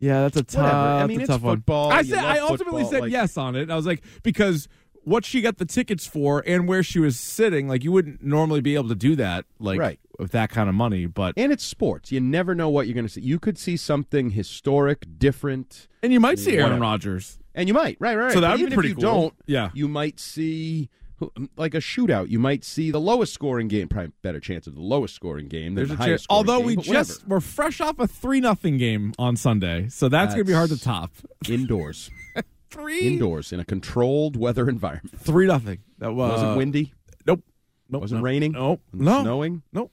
[0.00, 0.62] Yeah, that's a tough.
[0.64, 0.76] Whatever.
[0.78, 1.56] I that's mean, a it's tough one.
[1.58, 1.92] football.
[1.92, 3.70] I said I ultimately football, said like- yes on it.
[3.70, 4.68] I was like because
[5.04, 8.60] what she got the tickets for and where she was sitting, like you wouldn't normally
[8.60, 10.00] be able to do that, like Right.
[10.18, 11.04] with that kind of money.
[11.06, 12.10] But And it's sports.
[12.10, 13.20] You never know what you're going to see.
[13.20, 17.38] You could see something historic, different, and you might see Aaron Rodgers.
[17.54, 17.96] And you might.
[18.00, 18.32] Right, right.
[18.32, 19.20] So that would be even pretty if you cool.
[19.20, 19.70] don't, Yeah.
[19.74, 20.90] you might see
[21.56, 22.28] like a shootout.
[22.28, 23.88] You might see the lowest scoring game.
[23.88, 26.26] Probably better chance of the lowest scoring game There's the a chance.
[26.28, 27.04] Although game, we but whatever.
[27.08, 30.70] just we're fresh off a three nothing game on Sunday, so that's, gonna be hard
[30.70, 31.12] to top.
[31.48, 32.10] indoors,
[32.70, 35.18] Three indoors in a controlled weather environment.
[35.20, 35.78] three nothing.
[35.98, 36.92] That was Wasn't windy.
[37.24, 37.42] Nope.
[37.88, 38.02] Nope.
[38.02, 38.24] Wasn't no.
[38.24, 38.52] raining.
[38.52, 38.80] Nope.
[38.92, 39.22] No.
[39.22, 39.62] snowing.
[39.72, 39.92] Nope.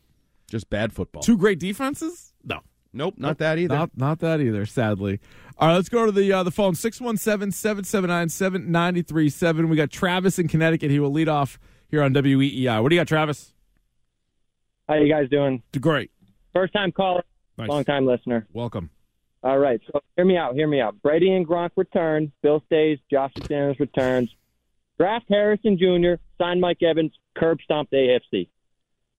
[0.50, 1.21] Just bad football.
[1.21, 2.34] Two great defenses.
[2.43, 2.62] No.
[2.94, 3.74] Nope, not that either.
[3.76, 4.66] Not not that either.
[4.66, 5.20] Sadly.
[5.58, 9.70] All right, let's go to the uh, the phone 617-779-7937.
[9.70, 10.90] We got Travis in Connecticut.
[10.92, 12.82] He will lead off here on WEEI.
[12.82, 13.54] What do you got, Travis?
[14.90, 15.62] How you guys doing?
[15.80, 16.12] Great.
[16.54, 17.24] First time caller,
[17.58, 17.70] Nice.
[17.70, 18.46] long time listener.
[18.52, 18.90] Welcome.
[19.44, 20.54] All right, so hear me out.
[20.56, 21.02] Hear me out.
[21.02, 22.32] Brady and Gronk return.
[22.44, 23.00] Bill stays.
[23.10, 24.30] Josh McDaniels returns.
[25.00, 26.22] Draft Harrison Jr.
[26.38, 27.12] Sign Mike Evans.
[27.36, 28.50] Curb stomp the AFC.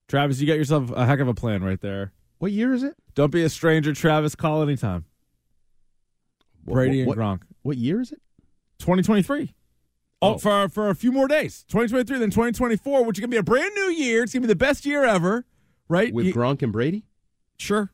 [0.07, 2.13] Travis, you got yourself a heck of a plan right there.
[2.43, 2.93] What year is it?
[3.15, 4.35] Don't be a stranger, Travis.
[4.35, 5.05] Call anytime.
[6.65, 7.43] What- Brady what, and Gronk.
[7.61, 8.21] What year is it?
[8.79, 9.53] 2023.
[10.21, 10.37] Oh, Oh.
[10.37, 11.63] for for a few more days.
[11.69, 14.23] 2023, then 2024, which is gonna be a brand new year.
[14.23, 15.45] It's gonna be the best year ever,
[15.87, 16.13] right?
[16.13, 17.05] With You- Gronk and Brady?
[17.57, 17.93] sure.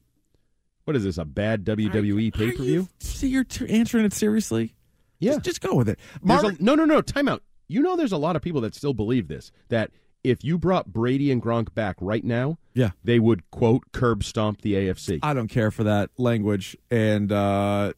[0.85, 1.19] What is this?
[1.19, 2.87] A bad WWE pay per view?
[3.01, 4.73] See, you're t- answering it seriously.
[5.19, 5.33] Yeah.
[5.33, 5.99] just, just go with it.
[6.23, 7.01] There's Marvin, a, no, no, no.
[7.03, 7.43] Time out.
[7.67, 9.51] You know, there's a lot of people that still believe this.
[9.67, 9.91] That
[10.23, 12.91] if you brought Brady and Gronk back right now, Yeah.
[13.03, 15.19] they would quote curb stomp the AFC.
[15.23, 17.93] I don't care for that language, and uh,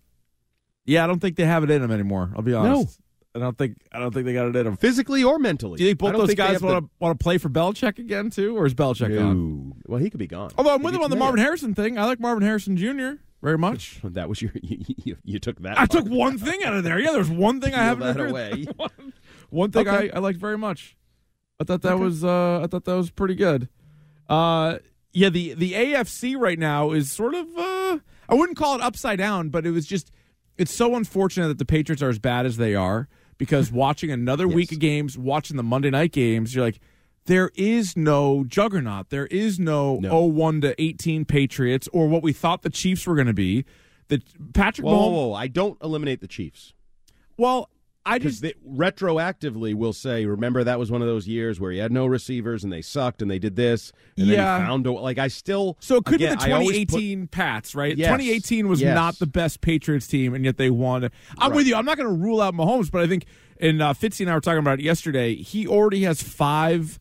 [0.85, 2.31] yeah, I don't think they have it in them anymore.
[2.35, 2.99] I'll be honest.
[2.99, 3.05] No.
[3.33, 4.75] I don't think I don't think they got it in them.
[4.75, 5.77] Physically or mentally.
[5.77, 8.29] Do you think both those think guys want to want to play for Belichick again
[8.29, 9.73] too, or is Belichick the- gone?
[9.87, 10.51] Well, he could be gone.
[10.57, 11.15] Although I'm with him on the.
[11.15, 11.97] Marvin Harrison thing.
[11.97, 13.21] I like Marvin Harrison Jr.
[13.41, 14.01] very much.
[14.03, 14.51] That was your.
[14.61, 15.79] You, you, you took that.
[15.79, 16.99] I took one thing out of there.
[16.99, 18.65] Yeah, there's one thing I haven't that away.
[18.75, 19.13] one,
[19.49, 20.11] one thing Okay.
[20.11, 20.97] I, I liked very much.
[21.61, 23.69] I thought that was uh, I thought that was pretty good.
[24.27, 24.79] Uh,
[25.13, 29.19] yeah, the the AFC right now is sort of uh, I wouldn't call it upside
[29.19, 30.11] down, but it was just
[30.57, 34.47] it's so unfortunate that the Patriots are as bad as they are because watching another
[34.47, 36.79] week of games, watching the Monday night games, you're like
[37.25, 39.11] there is no juggernaut.
[39.11, 40.25] There is no, No.
[40.25, 43.63] 01 to 18 Patriots or what we thought the Chiefs were going to be.
[44.07, 45.33] The Patrick Whoa, whoa, whoa!
[45.33, 46.73] I don't eliminate the Chiefs
[47.37, 47.69] Well,
[48.05, 51.77] I just they retroactively will say, "Remember that was one of those years where he
[51.77, 54.35] had no receivers and they sucked and they did this." And Yeah.
[54.57, 55.77] then he found a, like I still.
[55.79, 57.95] So it could again, be the I always put- 2018 Pats, right?
[57.95, 58.07] Yes.
[58.07, 58.95] 2018 was Yes.
[58.95, 61.03] not the best Patriots team, and yet they won.
[61.37, 61.55] I'm Right.
[61.57, 61.75] with you.
[61.75, 63.25] I'm not going to rule out Mahomes, but I think,
[63.59, 66.99] and uh, Fitzy and I were talking about it yesterday, he already has five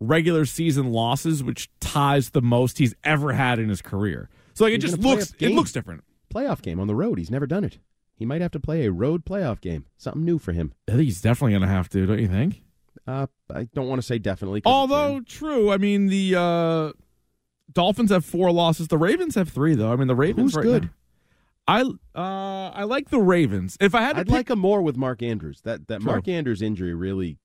[0.00, 4.28] regular season losses, which ties the most he's ever had in his career.
[4.54, 6.04] So like, it just looks, it looks different.
[6.34, 7.18] playoff game on the road.
[7.18, 7.78] He's never done it.
[8.16, 9.84] He might have to play a road playoff game.
[9.98, 10.72] Something new for him.
[10.88, 12.62] I think he's definitely going to have to, don't you think?
[13.06, 14.62] Uh, I don't want to say definitely.
[14.64, 16.92] Although true, I mean the uh,
[17.72, 18.88] Dolphins have four losses.
[18.88, 19.92] The Ravens have three, though.
[19.92, 20.82] I mean the Ravens Who's right good?
[20.84, 20.90] now-
[21.68, 21.82] I
[22.14, 23.76] uh, I like the Ravens.
[23.80, 25.60] If I had to I'd pick, like them more with Mark Andrews.
[25.62, 26.12] That that True.
[26.12, 27.38] Mark Andrews injury really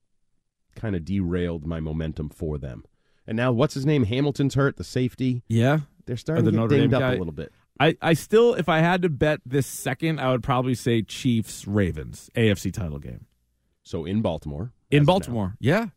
[0.76, 2.84] kind of derailed my momentum for them.
[3.26, 4.04] And now, what's his name?
[4.06, 4.78] Hamilton's hurt.
[4.78, 5.42] The safety.
[5.48, 7.14] yeah, They're starting the to get Notre Dame up guy?
[7.14, 7.52] a little bit.
[7.80, 11.66] I, I still, if I had to bet this second, I would probably say Chiefs
[11.68, 13.26] Ravens AFC title game
[13.84, 14.72] So in Baltimore.
[14.92, 15.06] in.
[15.06, 15.56] Baltimore.
[15.60, 15.88] Yeah,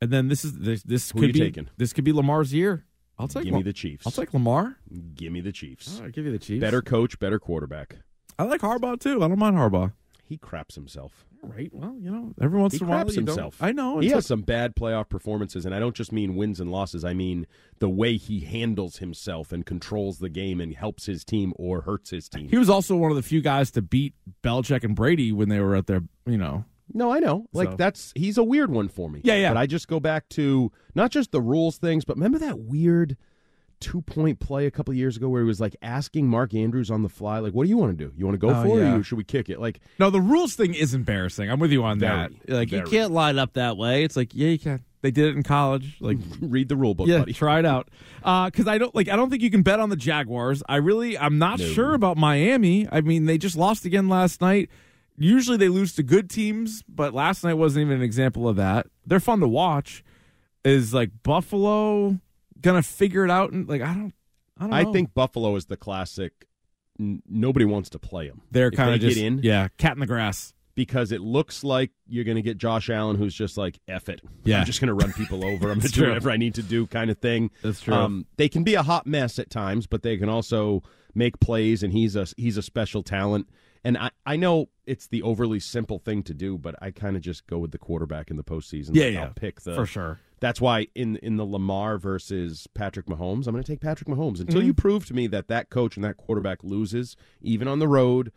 [0.00, 1.68] and then this is this this Who could be taking?
[1.76, 2.84] this could be Lamar's year.
[3.18, 4.06] I'll take Give me the Chiefs.
[4.06, 4.76] I'll take Lamar.
[5.14, 5.96] Give me the Chiefs.
[5.98, 6.60] All right, give you the Chiefs.
[6.60, 7.96] Better coach, better quarterback.
[8.38, 9.22] I like Harbaugh too.
[9.22, 9.92] I don't mind Harbaugh.
[10.24, 11.24] He craps himself.
[11.44, 11.70] Right.
[11.72, 13.56] Well, you know, every once in a while himself.
[13.60, 13.98] I know.
[14.00, 17.04] He has some bad playoff performances, and I don't just mean wins and losses.
[17.04, 17.46] I mean
[17.78, 22.10] the way he handles himself and controls the game and helps his team or hurts
[22.10, 22.48] his team.
[22.48, 25.60] He was also one of the few guys to beat Belichick and Brady when they
[25.60, 26.64] were at their, you know.
[26.92, 27.46] No, I know.
[27.52, 29.20] Like So- that's he's a weird one for me.
[29.24, 29.50] Yeah, yeah.
[29.50, 33.16] But I just go back to not just the rules things, but remember that weird
[33.80, 37.02] two point play a couple years ago where he was like asking Mark Andrews on
[37.02, 38.12] the fly, like, "What do you want to do?
[38.16, 38.94] You want to go Oh, for yeah.
[38.94, 41.50] it, or should we kick it?" Like, No, the rules thing is embarrassing.
[41.50, 42.48] I'm with you on Very, that.
[42.54, 44.04] Like you can't line up that way.
[44.04, 44.84] It's like, yeah, you can.
[45.02, 45.96] They did it in college.
[46.00, 47.34] Like Read the rule book, yeah, buddy.
[47.34, 47.90] try it out.
[48.22, 49.08] Uh, because I don't like.
[49.08, 50.62] I don't think you can bet on the Jaguars.
[50.68, 51.66] I really, I'm not No.
[51.66, 52.88] sure about Miami.
[52.90, 54.70] I mean, they just lost again last night.
[55.16, 58.86] Usually they lose to good teams, but last night wasn't even an example of that.
[59.06, 60.02] They're fun to watch.
[60.64, 62.18] Is like Buffalo
[62.64, 63.52] gonna figure it out?
[63.52, 64.14] And like I don't,
[64.58, 64.72] I don't.
[64.72, 64.92] I know.
[64.92, 66.46] think Buffalo is the classic.
[66.98, 68.42] N- nobody wants to play them.
[68.50, 70.54] they're kind they of just get in yeah, cat in the grass.
[70.76, 74.20] because it looks like you're going to get Josh Allen, who's just like F it.
[74.44, 74.60] Yeah.
[74.60, 75.70] I'm just going to run people over.
[75.72, 77.50] I'm going to do whatever I need to do, kind of thing.
[77.62, 77.94] That's true.
[77.94, 80.82] Um, they can be a hot mess at times, but they can also
[81.16, 83.48] make plays, and he's a he's a special talent.
[83.86, 87.22] And I, I know it's the overly simple thing to do, but I kind of
[87.22, 88.90] just go with the quarterback in the postseason.
[88.94, 90.20] Yeah, Like, yeah, I'll pick the for sure.
[90.44, 94.40] That's why in in the Lamar versus Patrick Mahomes, I'm going to take Patrick Mahomes
[94.40, 94.66] until Mm-hmm.
[94.66, 98.30] you prove to me that that coach and that quarterback loses, even on the road.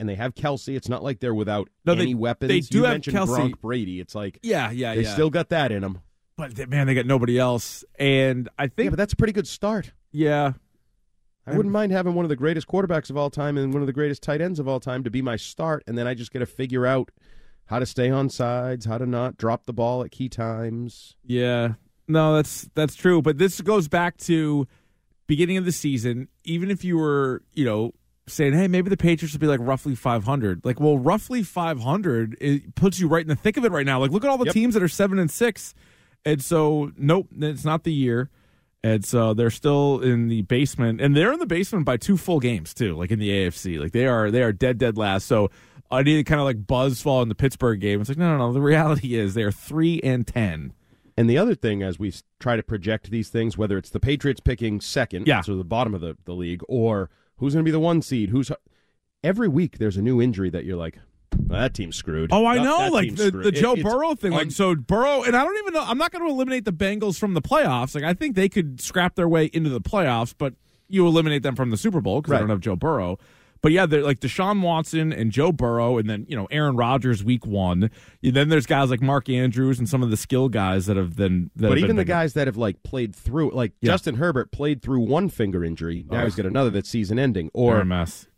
[0.00, 0.74] And they have Kelce.
[0.74, 2.48] It's not like they're without No, they- any weapons.
[2.48, 3.26] they do you have Kelce.
[3.26, 4.00] Gronk Brady.
[4.00, 5.12] It's like Yeah, yeah, they yeah.
[5.12, 5.98] still got that in them.
[6.38, 9.48] but man, they got nobody else, and I Yeah, think but that's a pretty good
[9.48, 9.92] start.
[10.12, 10.52] yeah,
[11.46, 13.86] I wouldn't mind having one of the greatest quarterbacks of all time and one of
[13.86, 16.32] the greatest tight ends of all time to be my start, and then I just
[16.32, 17.10] got to figure out
[17.68, 21.16] how to stay on sides, how to not drop the ball at key times.
[21.24, 21.74] Yeah.
[22.06, 23.20] No, that's that's true.
[23.22, 24.66] But this goes back to
[25.26, 26.28] beginning of the season.
[26.44, 27.92] Even if you were, you know,
[28.26, 32.74] saying, "Hey, maybe the Patriots will be like roughly 500." Like, well, roughly 500 it
[32.74, 34.00] puts you right in the thick of it right now.
[34.00, 34.54] Like, look at all the Yep.
[34.54, 35.74] teams that are seven and six,
[36.24, 38.30] and so nope, it's not the year.
[38.82, 42.38] And so they're still in the basement, and they're in the basement by two full
[42.40, 42.96] games too.
[42.96, 45.26] Like in the AFC, like they are they are dead dead last.
[45.26, 45.50] So
[45.90, 48.00] I need to kind of like buzz fall in the Pittsburgh game.
[48.00, 48.52] It's like no no no.
[48.52, 50.72] The reality is they are three and ten.
[51.16, 54.38] And the other thing, as we try to project these things, whether it's the Patriots
[54.40, 55.40] picking second, Yeah.
[55.40, 58.28] so the bottom of the, the league, or who's going to be the one seed,
[58.30, 58.52] who's
[59.24, 60.98] every week there's a new injury that you're like,
[61.46, 62.30] "Well, that team's screwed.
[62.32, 64.32] Oh, I That- know, that like the, the Joe it's Burrow thing.
[64.32, 65.82] Like, so Burrow, and I don't even know.
[65.84, 67.94] I'm not going to eliminate the Bengals from the playoffs.
[67.94, 70.54] Like, I think they could scrap their way into the playoffs, but
[70.88, 72.36] you eliminate them from the Super Bowl because Right.
[72.38, 73.18] I don't have Joe Burrow.
[73.60, 77.24] But yeah, they're like Deshaun Watson and Joe Burrow, and then you know Aaron Rodgers
[77.24, 77.90] week one.
[78.22, 81.16] And then there's guys like Mark Andrews and some of the skill guys that have
[81.16, 81.50] then.
[81.56, 83.92] That have but been even the guys that have like played through, like Yeah.
[83.92, 86.04] Justin Herbert played through one finger injury.
[86.10, 86.24] Now Oh.
[86.24, 87.50] he's got another that's season ending.
[87.54, 87.84] Or.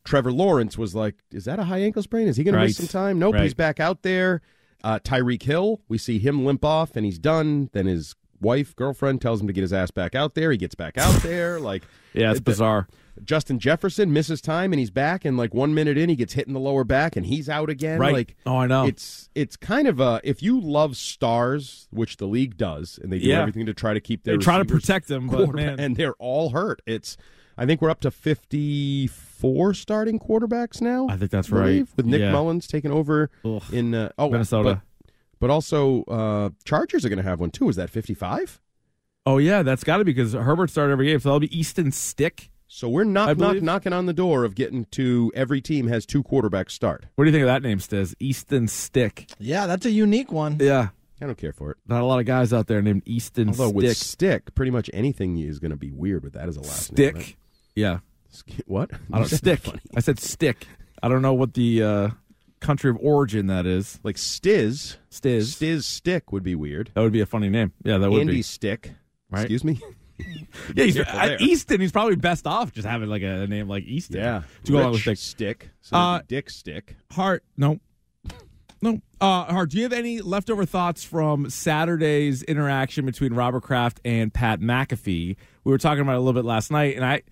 [0.02, 2.26] Trevor Lawrence was like, is that a high ankle sprain?
[2.26, 3.18] Is he going to miss some time?
[3.18, 3.42] Nope, Right.
[3.42, 4.40] he's back out there.
[4.82, 7.68] Uh, Tyreek Hill, we see him limp off and he's done.
[7.74, 10.50] Then his wife, girlfriend tells him to get his ass back out there.
[10.50, 11.58] He gets back out there.
[11.70, 11.82] Like,
[12.14, 12.88] Yeah, it's the- bizarre.
[13.22, 16.46] Justin Jefferson misses time and he's back, and like one minute in, he gets hit
[16.46, 17.98] in the lower back and he's out again.
[17.98, 18.14] Right.
[18.14, 18.86] Like, Oh, I know.
[18.86, 23.18] It's it's kind of a if you love stars, which the league does, and they
[23.18, 23.40] do Yeah.
[23.40, 26.14] everything to try to keep their They try to protect them, but man, and they're
[26.14, 26.80] all hurt.
[26.86, 27.18] It's
[27.58, 31.06] I think we're up to fifty four starting quarterbacks now.
[31.10, 31.96] I think that's believe, right.
[31.98, 32.32] With Nick Yeah.
[32.32, 33.62] Mullens taking over Ugh.
[33.70, 34.80] in uh, oh Minnesota.
[35.40, 37.68] But, but also uh, Chargers are going to have one too.
[37.68, 38.60] Is that fifty five?
[39.26, 41.92] oh yeah, that's got to be because Herbert started every game, so that'll be Easton
[41.92, 42.50] Stick.
[42.72, 46.06] So we're I knock, knock, knocking on the door of getting to every team has
[46.06, 47.06] two quarterbacks start.
[47.16, 48.14] What do you think of that name, Stiz?
[48.20, 49.28] Easton Stick.
[49.40, 50.56] Yeah, that's a unique one.
[50.60, 50.90] Yeah.
[51.20, 51.76] I don't care for it.
[51.86, 53.74] Not a lot of guys out there named Easton Although Stick.
[53.76, 56.92] with stick, pretty much anything is going to be weird with that as a last
[56.92, 56.96] name.
[56.96, 57.14] stick.
[57.16, 57.34] name.
[57.74, 57.98] Yeah.
[58.66, 58.90] What?
[59.12, 59.60] I don't stick.
[59.94, 60.66] I said stick.
[61.02, 62.08] I don't know what the uh,
[62.60, 63.98] country of origin that is.
[64.02, 64.96] Like Stiz.
[65.10, 65.56] Stiz.
[65.58, 66.90] Stiz Stick would be weird.
[66.94, 67.72] That would be a funny name.
[67.82, 68.42] Yeah, that would Andy be.
[68.42, 68.92] Stick.
[69.30, 69.42] Right.
[69.42, 69.80] Excuse me.
[70.74, 71.36] Yeah, he's, uh.
[71.40, 71.80] Easton.
[71.80, 74.18] He's probably best off just having like a, name like Easton.
[74.18, 74.42] Yeah.
[74.64, 75.18] To go along with stick.
[75.18, 75.70] Stick.
[75.80, 76.96] So Uh, Dick Stick.
[77.10, 77.80] Hart, no.
[78.82, 79.00] No.
[79.18, 84.32] Uh, Hart, do you have any leftover thoughts from Saturday's interaction between Robert Kraft and
[84.32, 85.36] Pat McAfee?
[85.64, 87.22] We were talking about it a little bit last night, and I.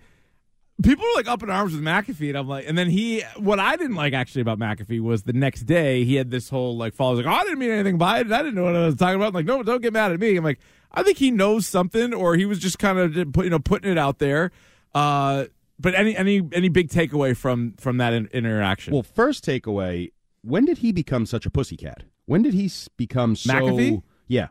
[0.81, 3.21] People were like up in arms with McAfee, and I'm like, and then he.
[3.37, 6.77] What I didn't like actually about McAfee was the next day he had this whole
[6.77, 7.15] like fall.
[7.15, 8.31] He like, oh, I didn't mean anything by it.
[8.31, 9.29] I didn't know what I was talking about.
[9.29, 10.37] I'm like, no, don't get mad at me.
[10.37, 10.59] I'm like,
[10.91, 13.97] I think he knows something, or he was just kind of you know putting it
[13.97, 14.51] out there.
[14.95, 15.45] Uh,
[15.79, 18.93] but any any any big takeaway from from that in, interaction?
[18.93, 20.11] Well, first takeaway
[20.41, 22.03] when did he become such a pussycat?
[22.25, 23.53] When did he become so.
[23.53, 24.01] McAfee?
[24.27, 24.47] Yeah.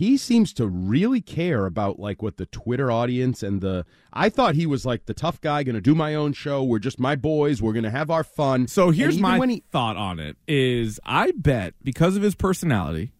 [0.00, 3.84] He seems to really care about like what the Twitter audience and the.
[4.14, 6.64] I thought he was like the tough guy, going to do my own show.
[6.64, 7.60] We're just my boys.
[7.60, 8.66] We're going to have our fun.
[8.66, 13.12] So here's my he, thought on it: is I bet because of his personality,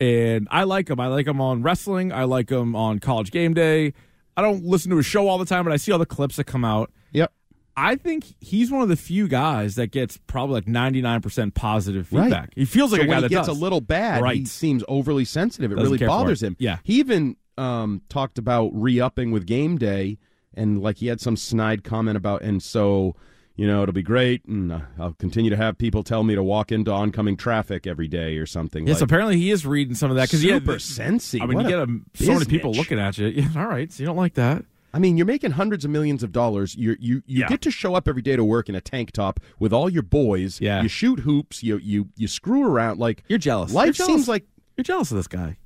[0.00, 0.98] and I like him.
[0.98, 2.10] I like him on wrestling.
[2.10, 3.92] I like him on College Game Day.
[4.34, 6.36] I don't listen to his show all the time, but I see all the clips
[6.36, 6.90] that come out.
[7.12, 7.34] Yep.
[7.76, 12.24] I think he's one of the few guys that gets probably like 99% positive Right.
[12.24, 12.52] feedback.
[12.54, 13.56] He feels like so a guy that he gets does.
[13.56, 14.48] a little bad, he Right.
[14.48, 15.72] seems overly sensitive.
[15.72, 16.48] It Doesn't really bothers it.
[16.48, 16.56] him.
[16.58, 16.78] Yeah.
[16.84, 20.18] He even um, talked about re upping with game day,
[20.54, 23.14] and like he had some snide comment about, and so
[23.56, 26.42] you know, it'll be great, and uh, I'll continue to have people tell me to
[26.42, 28.84] walk into oncoming traffic every day or something.
[28.84, 31.40] Yes, like, apparently he is reading some of that because super yeah, sensy.
[31.40, 33.44] I mean, you a get a, so many people looking at you.
[33.56, 34.64] All right, so you don't like that.
[34.94, 36.74] I mean, you're making hundreds of millions of dollars.
[36.76, 37.48] You you you Yeah.
[37.48, 40.02] get to show up every day to work in a tank top with all your
[40.04, 40.60] boys.
[40.60, 40.82] Yeah.
[40.82, 41.62] you shoot hoops.
[41.62, 42.98] You you you screw around.
[43.00, 43.72] Like You're jealous.
[43.72, 44.12] life You're jealous.
[44.12, 44.46] seems like.
[44.76, 45.56] You're jealous of this guy.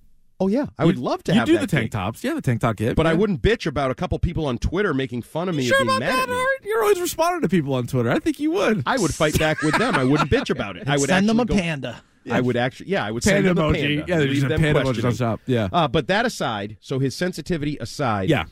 [0.41, 1.91] Oh yeah, I would love to you have do that the tank gig.
[1.93, 2.23] tops.
[2.23, 2.95] Yeah, the tank top kid.
[2.95, 5.69] But I wouldn't bitch about a couple people on Twitter making fun of me You
[5.71, 6.65] sure and being about mad that, Art?
[6.65, 8.09] You're always responding to people on Twitter.
[8.11, 8.83] I think you would.
[8.87, 9.95] I would fight back with them.
[9.97, 10.85] I wouldn't bitch about it.
[10.89, 12.03] I would Send them a go- panda.
[12.31, 13.95] I would actually, yeah, I would Panda send them a panda.
[14.07, 15.41] Yeah, there's Leave a panda emoji on top.
[15.47, 15.69] Yeah.
[15.73, 18.45] Uh, but that aside, so his sensitivity aside, Yeah.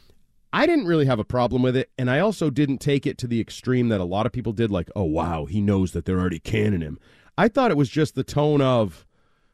[0.56, 3.26] I didn't really have a problem with it, and I also didn't take it to
[3.26, 4.70] the extreme that a lot of people did.
[4.70, 6.98] Like, oh wow, he knows that they're already canning him.
[7.36, 9.04] I thought it was just the tone of,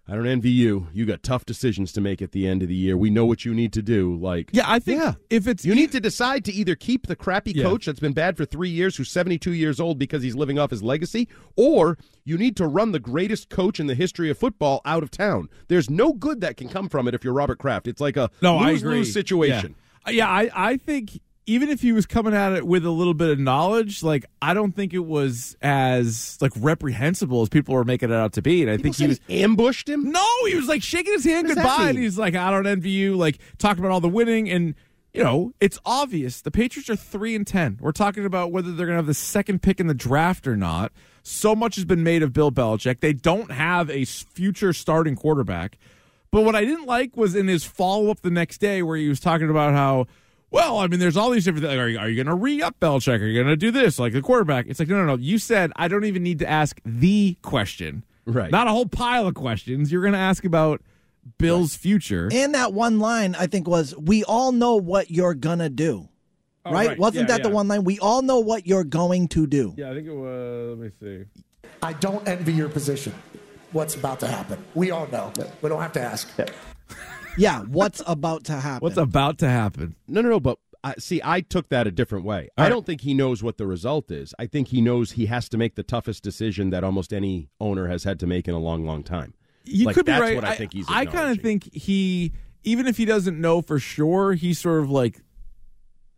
[0.07, 0.87] I don't envy you.
[0.93, 2.97] You got tough decisions to make at the end of the year.
[2.97, 4.15] We know what you need to do.
[4.17, 5.15] Like, Yeah, I think Yeah.
[5.31, 7.65] if it's you need to decide to either keep the crappy Yeah.
[7.65, 10.71] coach that's been bad for three years, who's 72 years old because he's living off
[10.71, 14.81] his legacy, or you need to run the greatest coach in the history of football
[14.85, 15.49] out of town.
[15.67, 17.88] There's no good that can come from it if you're Robert Kraft.
[17.88, 18.99] It's like a No, I lose agree.
[18.99, 19.75] lose situation.
[19.77, 23.15] Yeah, yeah I, I think even if he was coming at it with a little
[23.15, 27.85] bit of knowledge, like I don't think it was as like reprehensible as people were
[27.85, 28.62] making it out to be.
[28.62, 30.12] And I People think he was he ambushed him.
[30.12, 33.17] no, he was like shaking his hand goodbye, and he's like, I don't envy you.
[33.17, 34.75] Like talking about all the winning, and
[35.12, 37.77] you know, it's obvious the Patriots are three and ten.
[37.81, 40.57] We're talking about whether they're going to have the second pick in the draft or
[40.57, 40.93] not.
[41.25, 43.01] So much has been made of Bill Belichick.
[43.01, 45.77] They don't have a future starting quarterback.
[46.33, 49.09] But what I didn't like was in his follow up the next day where he
[49.09, 50.07] was talking about how,
[50.51, 51.79] well, I mean, there's all these different things.
[51.79, 53.21] Are you, are you going to re up Belichick?
[53.21, 53.99] Are you going to do this?
[53.99, 54.66] Like the quarterback.
[54.66, 55.16] It's like, no, no, no.
[55.16, 58.05] You said I don't even need to ask the question.
[58.25, 58.51] Right.
[58.51, 59.92] Not a whole pile of questions.
[59.92, 60.81] You're going to ask about
[61.38, 62.31] Bill's future.
[62.33, 66.09] And that one line, I think, was We all know what you're going to do.
[66.64, 66.88] Oh, right?
[66.88, 66.99] right.
[66.99, 67.85] Wasn't Yeah, that the one line?
[67.85, 69.75] We all know what you're going to do.
[69.77, 70.79] Yeah, I think it was.
[70.79, 71.25] Let me see.
[71.83, 73.12] I don't envy your position.
[73.72, 74.62] What's about to happen?
[74.74, 75.32] We all know.
[75.62, 76.28] We don't have to ask.
[77.38, 78.80] Yeah, what's about to happen?
[78.85, 79.96] What's about to happen?
[80.06, 80.40] No, no, no.
[80.40, 82.50] But I, see, I took that a different way.
[82.58, 82.68] All I right.
[82.68, 84.35] don't think he knows what the result is.
[84.38, 87.88] I think he knows he has to make the toughest decision that almost any owner
[87.88, 89.32] has had to make in a long, long time.
[89.64, 90.35] You Like, could be that's right.
[90.35, 92.32] what I think he's I kind of think he,
[92.64, 95.20] even if he doesn't know for sure, he's sort of like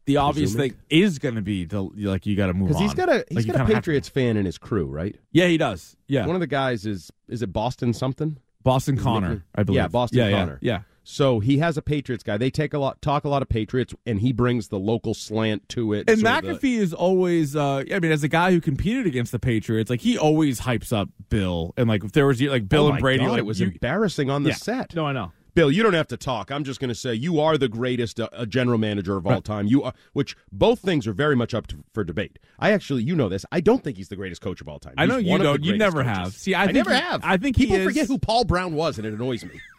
[0.06, 0.70] the obvious Presuming.
[0.72, 3.08] thing is going to be to, like you got to move on Because he's got
[3.08, 5.16] a he's Like, got a kinda have to- Patriots fan in his crew, right?
[5.32, 5.96] Yeah, he does.
[6.08, 8.38] Yeah, One of the guys is is it Boston something?
[8.62, 9.44] Boston His Connor.
[9.54, 9.76] I believe.
[9.76, 10.58] Yeah, Boston yeah, Connor.
[10.62, 10.80] Yeah, yeah.
[11.06, 12.38] So he has a Patriots guy.
[12.38, 15.68] They take a lot, talk a lot of Patriots, and he brings the local slant
[15.70, 16.08] to it.
[16.08, 19.04] And sort of the- McAfee is always, uh, I mean, as a guy who competed
[19.06, 21.74] against the Patriots, like he always hypes up Bill.
[21.76, 23.66] And like if there was like Bill Oh and Brady, God, like it was you-
[23.68, 24.56] embarrassing on the Yeah.
[24.56, 24.94] set.
[24.94, 25.32] No, I know.
[25.54, 26.50] Bill, you don't have to talk.
[26.50, 29.40] I'm just going to say you are the greatest uh, uh, general manager of all
[29.40, 29.66] time.
[29.66, 32.38] You are, which both things are very much up to, for debate.
[32.58, 33.46] I actually, you know this.
[33.52, 34.94] I don't think he's the greatest coach of all time.
[34.98, 35.64] I know He's you one of the don't.
[35.64, 36.16] You never coaches.
[36.18, 36.32] have.
[36.34, 37.20] See, I think never he- have.
[37.24, 39.60] I think he people forget who Paul Brown was, and it annoys me.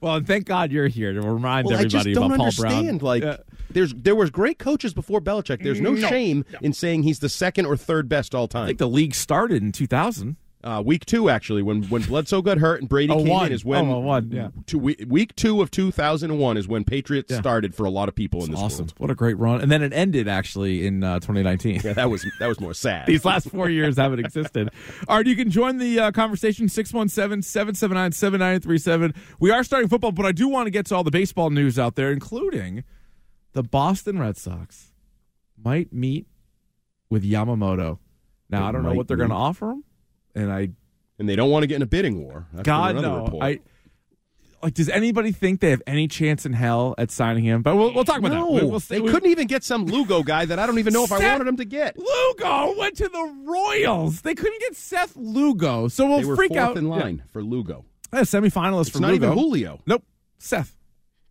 [0.00, 2.46] Well, and thank God you're here to remind Well, I just everybody don't about Paul
[2.46, 2.98] understand.
[3.00, 3.08] Brown.
[3.08, 3.36] Like, Yeah.
[3.70, 5.62] there's there was great coaches before Belichick.
[5.62, 6.08] There's no, No.
[6.08, 8.64] shame in saying he's the second or third best all time.
[8.64, 10.36] I think the league started in 2000.
[10.66, 13.46] Uh, week two, actually, when when Bledsoe got hurt and Brady Oh, came one.
[13.46, 14.48] in, is when Oh, one, yeah.
[14.66, 17.38] two, week two of two thousand and one is when Patriots Yeah.
[17.40, 18.86] started for a lot of people in this Awesome.
[18.86, 18.94] world.
[18.98, 19.60] What a great run.
[19.60, 21.82] And then it ended actually in uh, 2019.
[21.84, 23.06] Yeah, that was that was more sad.
[23.06, 24.70] These last four years haven't existed.
[25.06, 29.14] All right, you can join the uh, conversation 617 779 7937.
[29.38, 31.78] We are starting football, but I do want to get to all the baseball news
[31.78, 32.82] out there, including
[33.52, 34.92] the Boston Red Sox
[35.62, 36.26] might meet
[37.08, 37.98] with Yamamoto.
[38.50, 39.84] Now, They I don't know what they're going to offer him,
[40.36, 40.68] and I
[41.18, 42.46] and they don't want to get in a bidding war.
[42.52, 43.24] That's God no.
[43.24, 43.42] report.
[43.42, 43.58] I
[44.62, 44.74] like.
[44.74, 47.62] Does anybody think they have any chance in hell at signing him?
[47.62, 48.64] But we'll, we'll talk about no, that.
[48.64, 51.04] We- We'll, they we- couldn't even get some Lugo guy that I don't even know
[51.04, 51.96] if I wanted him to get.
[51.98, 54.22] Lugo went to the Royals.
[54.22, 56.76] They couldn't get Seth Lugo, so we'll they were freak fourth out.
[56.76, 57.84] in line for Lugo.
[58.12, 59.26] Yeah, semifinalist It's for not Lugo.
[59.32, 59.80] even Julio.
[59.86, 60.04] Nope,
[60.38, 60.76] Seth.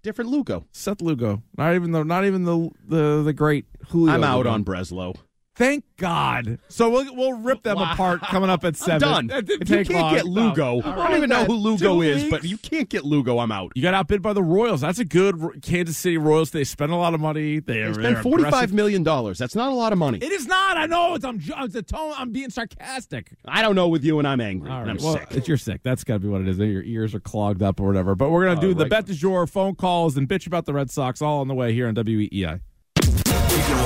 [0.04, 0.66] Different Lugo.
[0.72, 1.42] Seth Lugo.
[1.58, 4.14] Not even the not even the the the great Julio.
[4.14, 4.50] I'm out Lugo.
[4.52, 5.16] on Breslow.
[5.56, 6.60] Thank God.
[6.68, 9.46] So we'll we'll rip them apart coming up at 7 I'm done.
[9.48, 10.14] If you can't long.
[10.14, 10.92] get Lugo, No.
[11.02, 12.30] I don't even know who Lugo Two is, weeks.
[12.30, 13.40] but you can't get Lugo.
[13.40, 13.72] I'm out.
[13.74, 14.82] You got outbid by the Royals.
[14.82, 16.52] That's a good Kansas City Royals.
[16.52, 17.60] They spend a lot of money.
[17.60, 19.38] They They they're forty five million dollars.
[19.38, 20.18] That's not a lot of money.
[20.22, 20.76] It is not.
[20.76, 21.16] I know.
[21.16, 21.42] It's I'm.
[21.42, 22.14] It's a tone.
[22.18, 23.32] I'm being sarcastic.
[23.46, 24.70] I don't know with you, and I'm angry.
[24.70, 24.92] All and.
[24.92, 25.28] I'm well, sick.
[25.32, 25.82] it's you're sick.
[25.84, 26.58] That's got to be what it is.
[26.58, 28.14] Your ears are clogged up or whatever.
[28.16, 28.90] But we're gonna do Uh, the right.
[28.90, 31.72] bet du jour, phone calls, and bitch about the Red Sox all on the way
[31.74, 32.04] here on can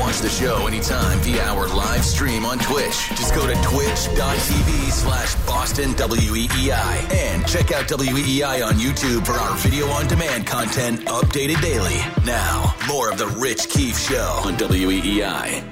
[0.09, 3.09] watch the show anytime via our live stream on Twitch.
[3.09, 9.55] Just go to twitch.tv slash Boston WEEI and check out WEEI on YouTube for our
[9.57, 11.99] video on demand content updated daily.
[12.25, 15.63] Now, more of the Rich Keefe Show on WEEI.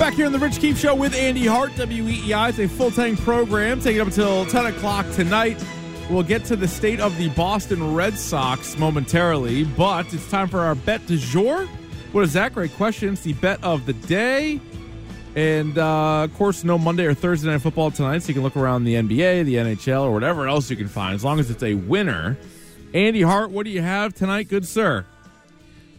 [0.00, 2.48] Back here on the Rich Keefe Show with Andy Hart, WEEI.
[2.48, 5.62] It's a full tank program taking up until 10 o'clock tonight.
[6.10, 10.60] We'll get to the state of the Boston Red Sox momentarily, but it's time for
[10.60, 11.66] our bet du jour.
[12.12, 12.54] What is that?
[12.54, 13.12] Great question.
[13.12, 14.58] It's the bet of the day.
[15.36, 18.56] And uh, of course, no Monday or Thursday night football tonight, so you can look
[18.56, 21.62] around the NBA, the NHL, or whatever else you can find, as long as it's
[21.62, 22.38] a winner.
[22.94, 25.04] Andy Hart, what do you have tonight, good sir?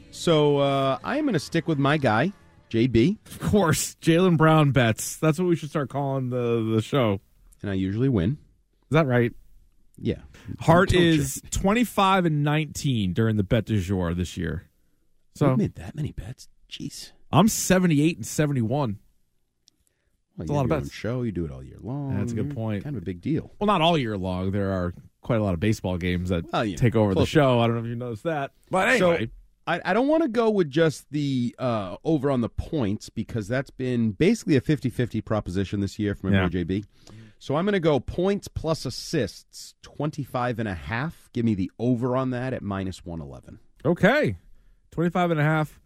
[0.10, 2.34] So uh, I am going to stick with my guy,
[2.72, 5.18] JB, Of course, Jaylen Brown bets.
[5.18, 7.22] That's what we should start calling the, the show.
[7.62, 8.32] and I usually win.
[8.89, 9.32] Is that right?
[10.01, 10.19] Yeah.
[10.59, 14.65] Hart is 25 and 19 during the bet du jour this year.
[15.35, 16.47] So So made that many bets.
[16.69, 17.11] Jeez.
[17.31, 18.99] I'm 78 and 71.
[20.37, 20.91] Well, It's a lot of bets.
[20.91, 22.17] Show you do it all year long.
[22.17, 22.83] That's a good point.
[22.83, 23.51] Kind of a big deal.
[23.59, 24.51] Well, not all year long.
[24.51, 27.59] There are quite a lot of baseball games that Well, take over the show.
[27.59, 28.51] I don't know if you noticed that.
[28.71, 29.31] But anyway, So
[29.67, 33.47] I, I don't want to go with just the uh, over on the points because
[33.47, 36.49] that's been basically a 50-50 proposition this year from Yeah.
[37.41, 41.29] So I'm going to go points plus assists, 25 and a half.
[41.33, 43.59] Give me the over on that at minus 111.
[43.85, 44.37] okay.
[44.91, 45.79] 25 and a half.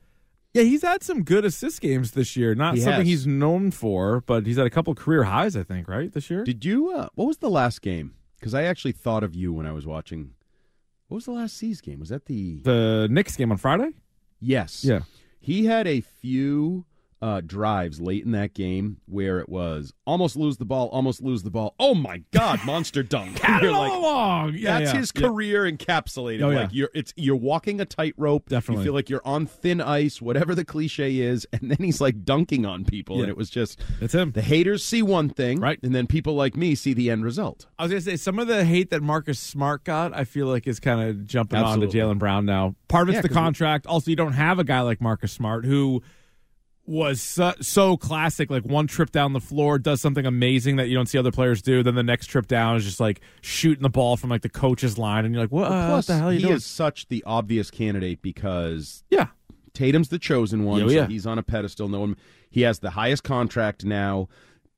[0.54, 2.56] Yeah, he's had some good assist games this year.
[2.56, 3.08] Not He something has.
[3.08, 6.44] he's known for, but he's had a couple career highs, I think, right, this year?
[6.44, 8.14] Did you, uh, what was the last game?
[8.40, 10.32] Because I actually thought of you when I was watching.
[11.08, 12.00] What was the last C's game?
[12.00, 12.62] Was that the.
[12.64, 13.92] the Knicks game on Friday?
[14.40, 14.84] Yes.
[14.86, 15.02] Yeah.
[15.40, 16.86] He had a few
[17.24, 21.44] uh, drives late in that game where it was almost lose the ball, almost lose
[21.44, 21.74] the ball.
[21.80, 23.40] Oh my God, monster dunk!
[23.42, 24.54] It all like, along.
[24.56, 25.00] Yeah, that's yeah.
[25.00, 25.28] his Yeah.
[25.30, 26.42] career encapsulated.
[26.44, 26.60] Oh, yeah.
[26.64, 28.50] Like you're it's you're walking a tightrope.
[28.50, 28.82] Definitely.
[28.84, 32.26] You feel like you're on thin ice, whatever the cliche is, and then he's like
[32.26, 34.32] dunking on people, and it was just That's him.
[34.34, 35.80] the haters see one thing, Right.
[35.82, 37.68] and then people like me see the end result.
[37.80, 40.68] I was gonna say some of the hate that Marcus Smart got, I feel like
[40.68, 42.02] is kind of jumping Absolutely.
[42.02, 42.76] onto Jaylen Brown now.
[42.90, 43.88] Part of it's the 'cause we- contract.
[43.88, 46.02] Also, you don't have a guy like Marcus Smart who
[46.86, 48.50] was so, so classic.
[48.50, 51.62] Like one trip down the floor does something amazing that you don't see other players
[51.62, 51.82] do.
[51.84, 54.98] Then the next trip down is just like shooting the ball from like the coach's
[54.98, 56.56] line, and you're like, what, uh, Plus, what the hell are you he doing?
[56.58, 59.28] is such the obvious candidate because yeah,
[59.74, 61.08] Tatum's the chosen one, Yeah, so yeah.
[61.08, 61.88] he's on a pedestal.
[61.88, 62.18] No one,
[62.50, 64.28] he has the highest contract now.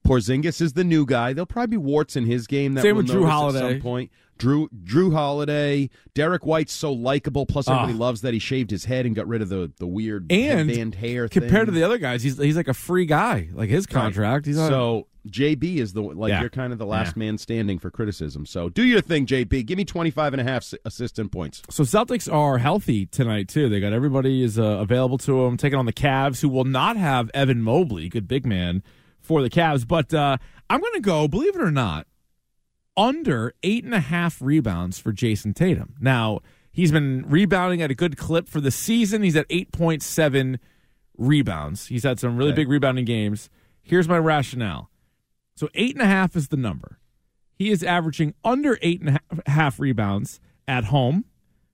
[0.06, 1.34] Porzingis is the new guy.
[1.34, 3.66] There'll probably be warts in his game that Same with Jrue Holiday.
[3.66, 4.12] at some point.
[4.38, 7.45] Drew Jrue Holiday, Derrick White's so likable.
[7.45, 7.97] Plus, everybody Ah.
[7.97, 10.95] loves that he shaved his head and got rid of the the weird and headband
[10.95, 11.30] hair.
[11.30, 13.47] compared to the other guys, he's he's like a free guy.
[13.53, 16.41] Like his contract, he's not, so JB is the like Yeah.
[16.41, 18.45] you're kind of the last man standing for criticism.
[18.45, 19.66] So do your thing, JB.
[19.66, 21.62] Give me 25 and a half assistant points.
[21.70, 23.70] So Celtics are healthy tonight too.
[23.70, 26.97] They got everybody is uh, available to them, taking on the Cavs, who will not
[26.97, 28.84] have Evan Mobley, good big man,
[29.26, 29.88] for the Cavs.
[29.88, 30.38] But uh,
[30.69, 32.07] I'm going to go, believe it or not,
[32.97, 35.95] under eight and a half rebounds for Jayson Tatum.
[35.99, 36.39] Now
[36.71, 39.21] he's been rebounding at a good clip for the season.
[39.23, 40.59] He's at eight point seven
[41.17, 41.88] rebounds.
[41.88, 42.61] He's had some really Okay.
[42.61, 43.49] big rebounding games.
[43.82, 44.89] Here's my rationale.
[45.55, 46.99] So eight and a half is the number.
[47.53, 51.26] He is averaging under eight and a half rebounds at home.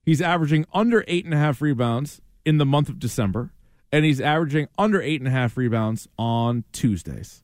[0.04, 3.52] He's averaging under eight and a half rebounds in the month of December,
[3.92, 7.42] and he's averaging under eight and a half rebounds on Tuesdays.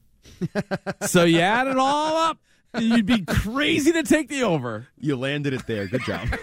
[1.02, 2.38] so you add it all up,
[2.78, 4.88] you'd be crazy to take the over.
[4.98, 5.86] You landed it there.
[5.86, 6.28] Good job.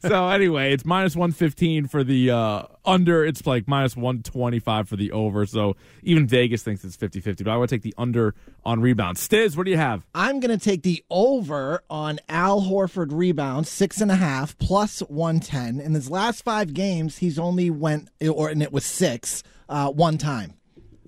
[0.00, 3.24] So anyway, it's minus one fifteen for the uh, under.
[3.24, 5.46] It's like minus one twenty five for the over.
[5.46, 8.34] So even Vegas thinks it's 50-50, But I would take the under
[8.64, 9.26] on rebounds.
[9.26, 10.04] Stiz, what do you have?
[10.14, 15.00] I'm going to take the over on Al Horford rebounds, six and a half plus
[15.00, 15.80] 110.
[15.80, 20.18] In his last five games, he's only went, or and it was six, uh, one
[20.18, 20.54] time.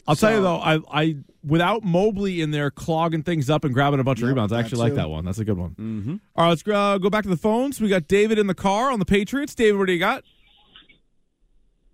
[0.08, 1.16] I'll tell you though, I, I
[1.46, 4.64] without Mobley in there clogging things up and grabbing a bunch of rebounds, I that
[4.64, 5.24] actually like that one.
[5.24, 5.70] That's a good one.
[5.70, 6.16] Mm-hmm.
[6.34, 7.80] All right, let's uh, go back to the phones.
[7.80, 9.54] We got David in the car on the Patriots.
[9.54, 10.24] David, what do you got?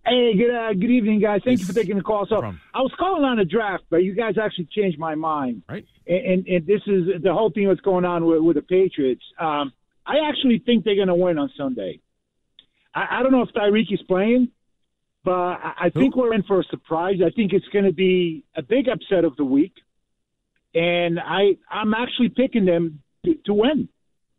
[0.05, 1.42] Hey, good uh, good evening, guys.
[1.44, 2.26] Thank you for taking the call.
[2.26, 2.61] So problem.
[2.74, 5.62] I was calling on a draft, but you guys actually changed my mind.
[5.68, 5.86] Right.
[6.09, 9.22] And, and, and this is the whole thing that's going on with, with the Patriots.
[9.38, 9.72] Um,
[10.05, 12.00] I actually think they're going to win on Sunday.
[12.92, 14.48] I, I don't know if Tyreek is playing,
[15.25, 17.16] but I, I think we're in for a surprise.
[17.25, 19.75] I think it's going to be a big upset of the week,
[20.75, 23.89] and I I'm actually picking them to, to win.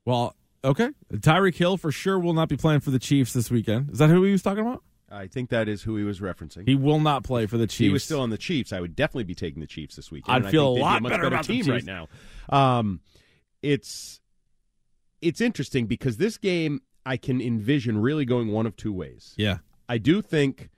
[0.06, 0.90] Well, okay.
[1.14, 3.92] Tyreek Hill for sure will not be playing for the Chiefs this weekend.
[3.92, 4.84] Is that who he was talking about?
[5.10, 6.68] I think that is who he was referencing.
[6.68, 7.78] He will not play for the Chiefs.
[7.78, 8.74] He was still on the Chiefs.
[8.74, 10.34] I would definitely be taking the Chiefs this weekend.
[10.34, 11.86] I'd and I feel think a they'd be lot much better about the team right
[11.86, 12.08] now.
[12.50, 13.00] Um,
[13.62, 14.20] it's
[15.22, 19.34] it's interesting because this game I can envision really going one of two ways.
[19.38, 19.60] Yeah.
[19.88, 20.70] I do think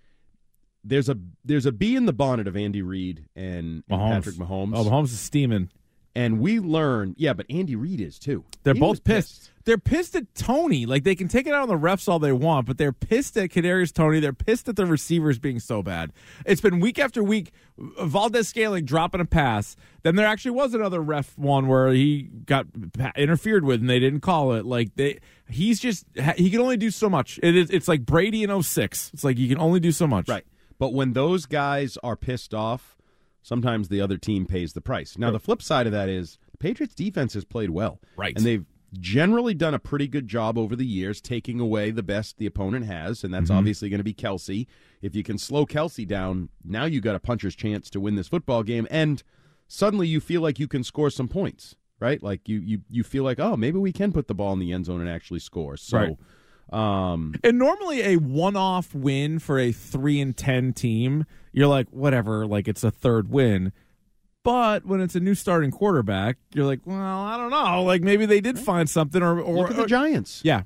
[0.85, 4.11] there's a there's a bee in the bonnet of Andy Reid and, and Mahomes.
[4.11, 4.73] Patrick Mahomes.
[4.75, 5.69] Oh, Mahomes is steaming.
[6.17, 8.45] And we learn, yeah, but Andy Reid is too.
[8.63, 9.51] They're He both was pissed.
[9.65, 10.85] They're pissed at Toney.
[10.85, 13.35] Like they can take it out on the refs all they want, but they're pissed
[13.35, 14.21] at Kadarius Toney.
[14.21, 16.13] They're pissed at the receivers being so bad.
[16.45, 17.51] It's been week after week.
[17.77, 19.75] Valdes-Scantling dropping a pass.
[20.03, 22.67] Then there actually was another ref one where he got
[23.17, 24.65] interfered with and they didn't call it.
[24.65, 25.19] Like they,
[25.49, 26.05] he's just
[26.37, 27.41] he can only do so much.
[27.43, 27.69] It is.
[27.71, 29.11] It's like Brady in 06.
[29.13, 30.29] It's like you can only do so much.
[30.29, 30.45] Right.
[30.77, 32.97] But when those guys are pissed off,
[33.41, 35.17] sometimes the other team pays the price.
[35.17, 37.99] Now, the flip side of that is the Patriots defense has played well.
[38.17, 38.35] Right.
[38.35, 38.65] And they've
[38.99, 42.85] generally done a pretty good job over the years taking away the best the opponent
[42.85, 43.55] has, and that's Mhm.
[43.55, 44.67] obviously going to be Kelce.
[45.01, 48.29] If you can slow Kelce down, now you've got a puncher's chance to win this
[48.29, 49.21] football game, and
[49.67, 52.23] suddenly you feel like you can score some points, right?
[52.23, 54.71] Like you you you feel like, oh, maybe we can put the ball in the
[54.71, 55.75] end zone and actually score.
[55.77, 56.17] So Right.
[56.71, 62.45] Um And normally a one-off win for a three and ten team, you're like, whatever,
[62.45, 63.71] like it's a third win.
[64.43, 67.83] But when it's a new starting quarterback, you're like, well, I don't know.
[67.83, 70.41] Like maybe they did find something, or or Look at the or- Giants.
[70.43, 70.63] Yeah,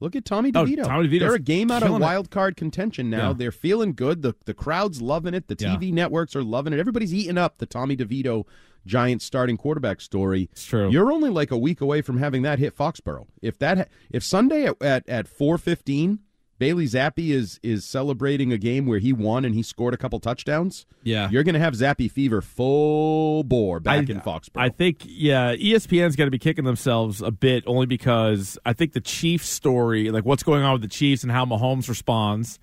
[0.00, 0.56] Look at Tommy DeVito.
[0.56, 0.84] Oh, DeVito.
[0.84, 1.20] Tommy DeVito.
[1.20, 3.28] They're a game out of wild card contention now.
[3.28, 3.34] Yeah.
[3.34, 4.22] They're feeling good.
[4.22, 5.46] The the crowd's loving it.
[5.46, 5.76] The Yeah.
[5.76, 6.80] TV networks are loving it.
[6.80, 8.44] Everybody's eating up the Tommy DeVito
[8.86, 10.48] Giants starting quarterback story.
[10.52, 10.90] It's true.
[10.90, 13.26] You're only like a week away from having that hit Foxborough.
[13.40, 16.18] If that if Sunday at at, at 4:15
[16.62, 20.20] Bailey Zappe is is celebrating a game where he won and he scored a couple
[20.20, 20.86] touchdowns.
[21.02, 21.28] Yeah.
[21.28, 24.62] You're going to have Zappe fever full bore back I, in Foxborough.
[24.62, 28.92] I think, yeah, ESPN's got to be kicking themselves a bit only because I think
[28.92, 32.60] the Chiefs story, like what's going on with the Chiefs and how Mahomes responds.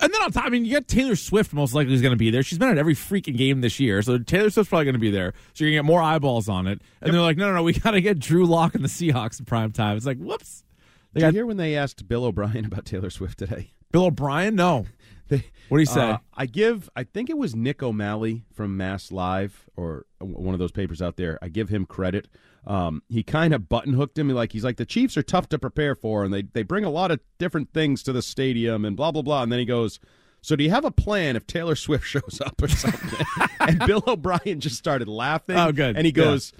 [0.00, 2.16] And then on top, I mean, you got Taylor Swift most likely is going to
[2.16, 2.42] be there.
[2.42, 5.10] She's been at every freaking game this year, so Taylor Swift's probably going to be
[5.10, 5.32] there.
[5.54, 6.80] So you're going to get more eyeballs on it.
[7.00, 9.38] And they're like, no, no, no, we got to get Drew Lock and the Seahawks
[9.40, 9.96] in prime time.
[9.96, 10.64] It's like, whoops.
[11.12, 13.72] They Did got you hear when they asked Bill O'Brien about Taylor Swift today?
[13.90, 14.54] Bill O'Brien?
[14.54, 14.86] No.
[15.28, 16.00] They, What do you say?
[16.12, 20.58] Uh, I give, I think it was Nick O'Malley from Mass Live or one of
[20.58, 21.38] those papers out there.
[21.42, 22.28] I give him credit.
[22.68, 24.28] Um, he kind of button hooked him.
[24.28, 26.90] Like he's like the Chiefs are tough to prepare for, and they they bring a
[26.90, 29.42] lot of different things to the stadium and blah blah blah.
[29.42, 29.98] And then he goes,
[30.42, 33.26] "So do you have a plan if Taylor Swift shows up or something?"
[33.60, 35.56] and Bill O'Brien just started laughing.
[35.56, 35.96] Oh, good.
[35.96, 36.24] And he Yeah.
[36.24, 36.52] goes,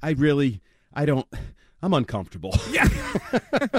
[0.00, 0.60] "I really,
[0.94, 1.26] I don't."
[1.82, 2.54] I'm uncomfortable.
[2.70, 2.88] Yeah.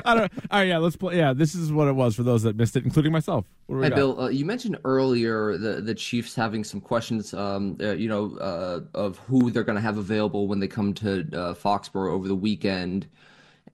[0.06, 1.18] I don't, all right, yeah, let's play.
[1.18, 3.46] Yeah, this is what it was for those that missed it, including myself.
[3.68, 3.96] What do we Hey, got?
[3.96, 8.36] Bill, uh, you mentioned earlier the the Chiefs having some questions, um, uh, you know,
[8.38, 12.28] uh, of who they're going to have available when they come to uh, Foxborough over
[12.28, 13.08] the weekend.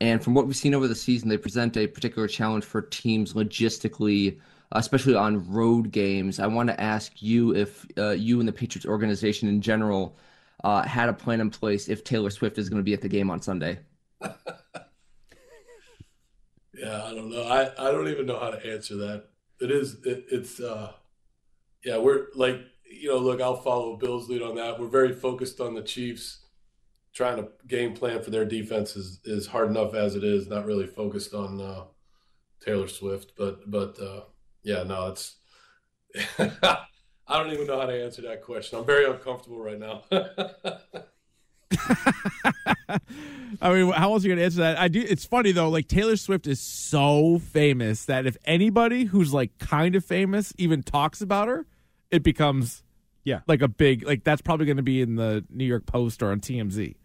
[0.01, 3.33] And from what we've seen over the season, they present a particular challenge for teams
[3.33, 4.39] logistically,
[4.73, 6.39] especially on road games.
[6.39, 10.17] I want to ask you if uh, you and the Patriots organization in general
[10.63, 13.07] uh, had a plan in place if Taylor Swift is going to be at the
[13.09, 13.79] game on Sunday.
[16.85, 17.43] Yeah, I don't know.
[17.43, 19.25] I, I don't even know how to answer that.
[19.59, 20.91] It is it, it's uh
[21.83, 24.79] yeah, we're like you know, look, I'll follow Bill's lead on that.
[24.79, 26.41] We're very focused on the Chiefs.
[27.13, 30.65] Trying to game plan for their defense is, is hard enough as it is, not
[30.65, 31.85] really focused on uh
[32.63, 33.31] Taylor Swift.
[33.37, 34.21] But but uh
[34.63, 35.37] yeah, no, it's
[36.37, 36.77] I
[37.29, 38.77] don't even know how to answer that question.
[38.77, 40.03] I'm very uncomfortable right now.
[43.61, 44.79] I mean, how else are you going to answer that?
[44.79, 45.03] I do.
[45.07, 45.69] It's funny though.
[45.69, 50.83] Like Taylor Swift is so famous that if anybody who's like kind of famous even
[50.83, 51.65] talks about her,
[52.11, 52.83] it becomes
[53.23, 56.21] yeah like a big like that's probably going to be in the New York Post
[56.21, 56.95] or on TMZ.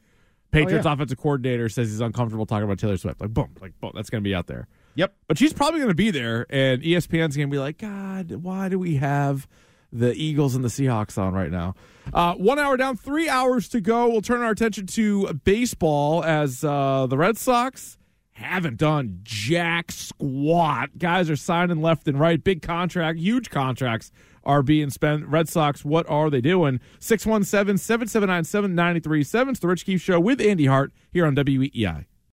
[0.50, 0.94] Patriots oh, yeah.
[0.94, 3.20] offensive coordinator says he's uncomfortable talking about Taylor Swift.
[3.20, 4.66] Like boom, like boom, that's going to be out there.
[4.96, 5.14] Yep.
[5.28, 8.68] But she's probably going to be there, and ESPN's going to be like, God, why
[8.68, 9.46] do we have
[9.92, 11.74] the Eagles and the Seahawks on right now?
[12.12, 14.08] Uh, one hour down, three hours to go.
[14.08, 17.98] We'll turn our attention to baseball as uh, the Red Sox
[18.32, 20.98] haven't done jack squat.
[20.98, 22.42] Guys are signing left and right.
[22.42, 24.10] Big contract, huge contracts
[24.44, 25.26] are being spent.
[25.26, 26.80] Red Sox, what are they doing?
[26.98, 29.50] 617 779 7937.
[29.50, 32.06] It's the Rich Keefe Show with Andy Hart here on WEEI.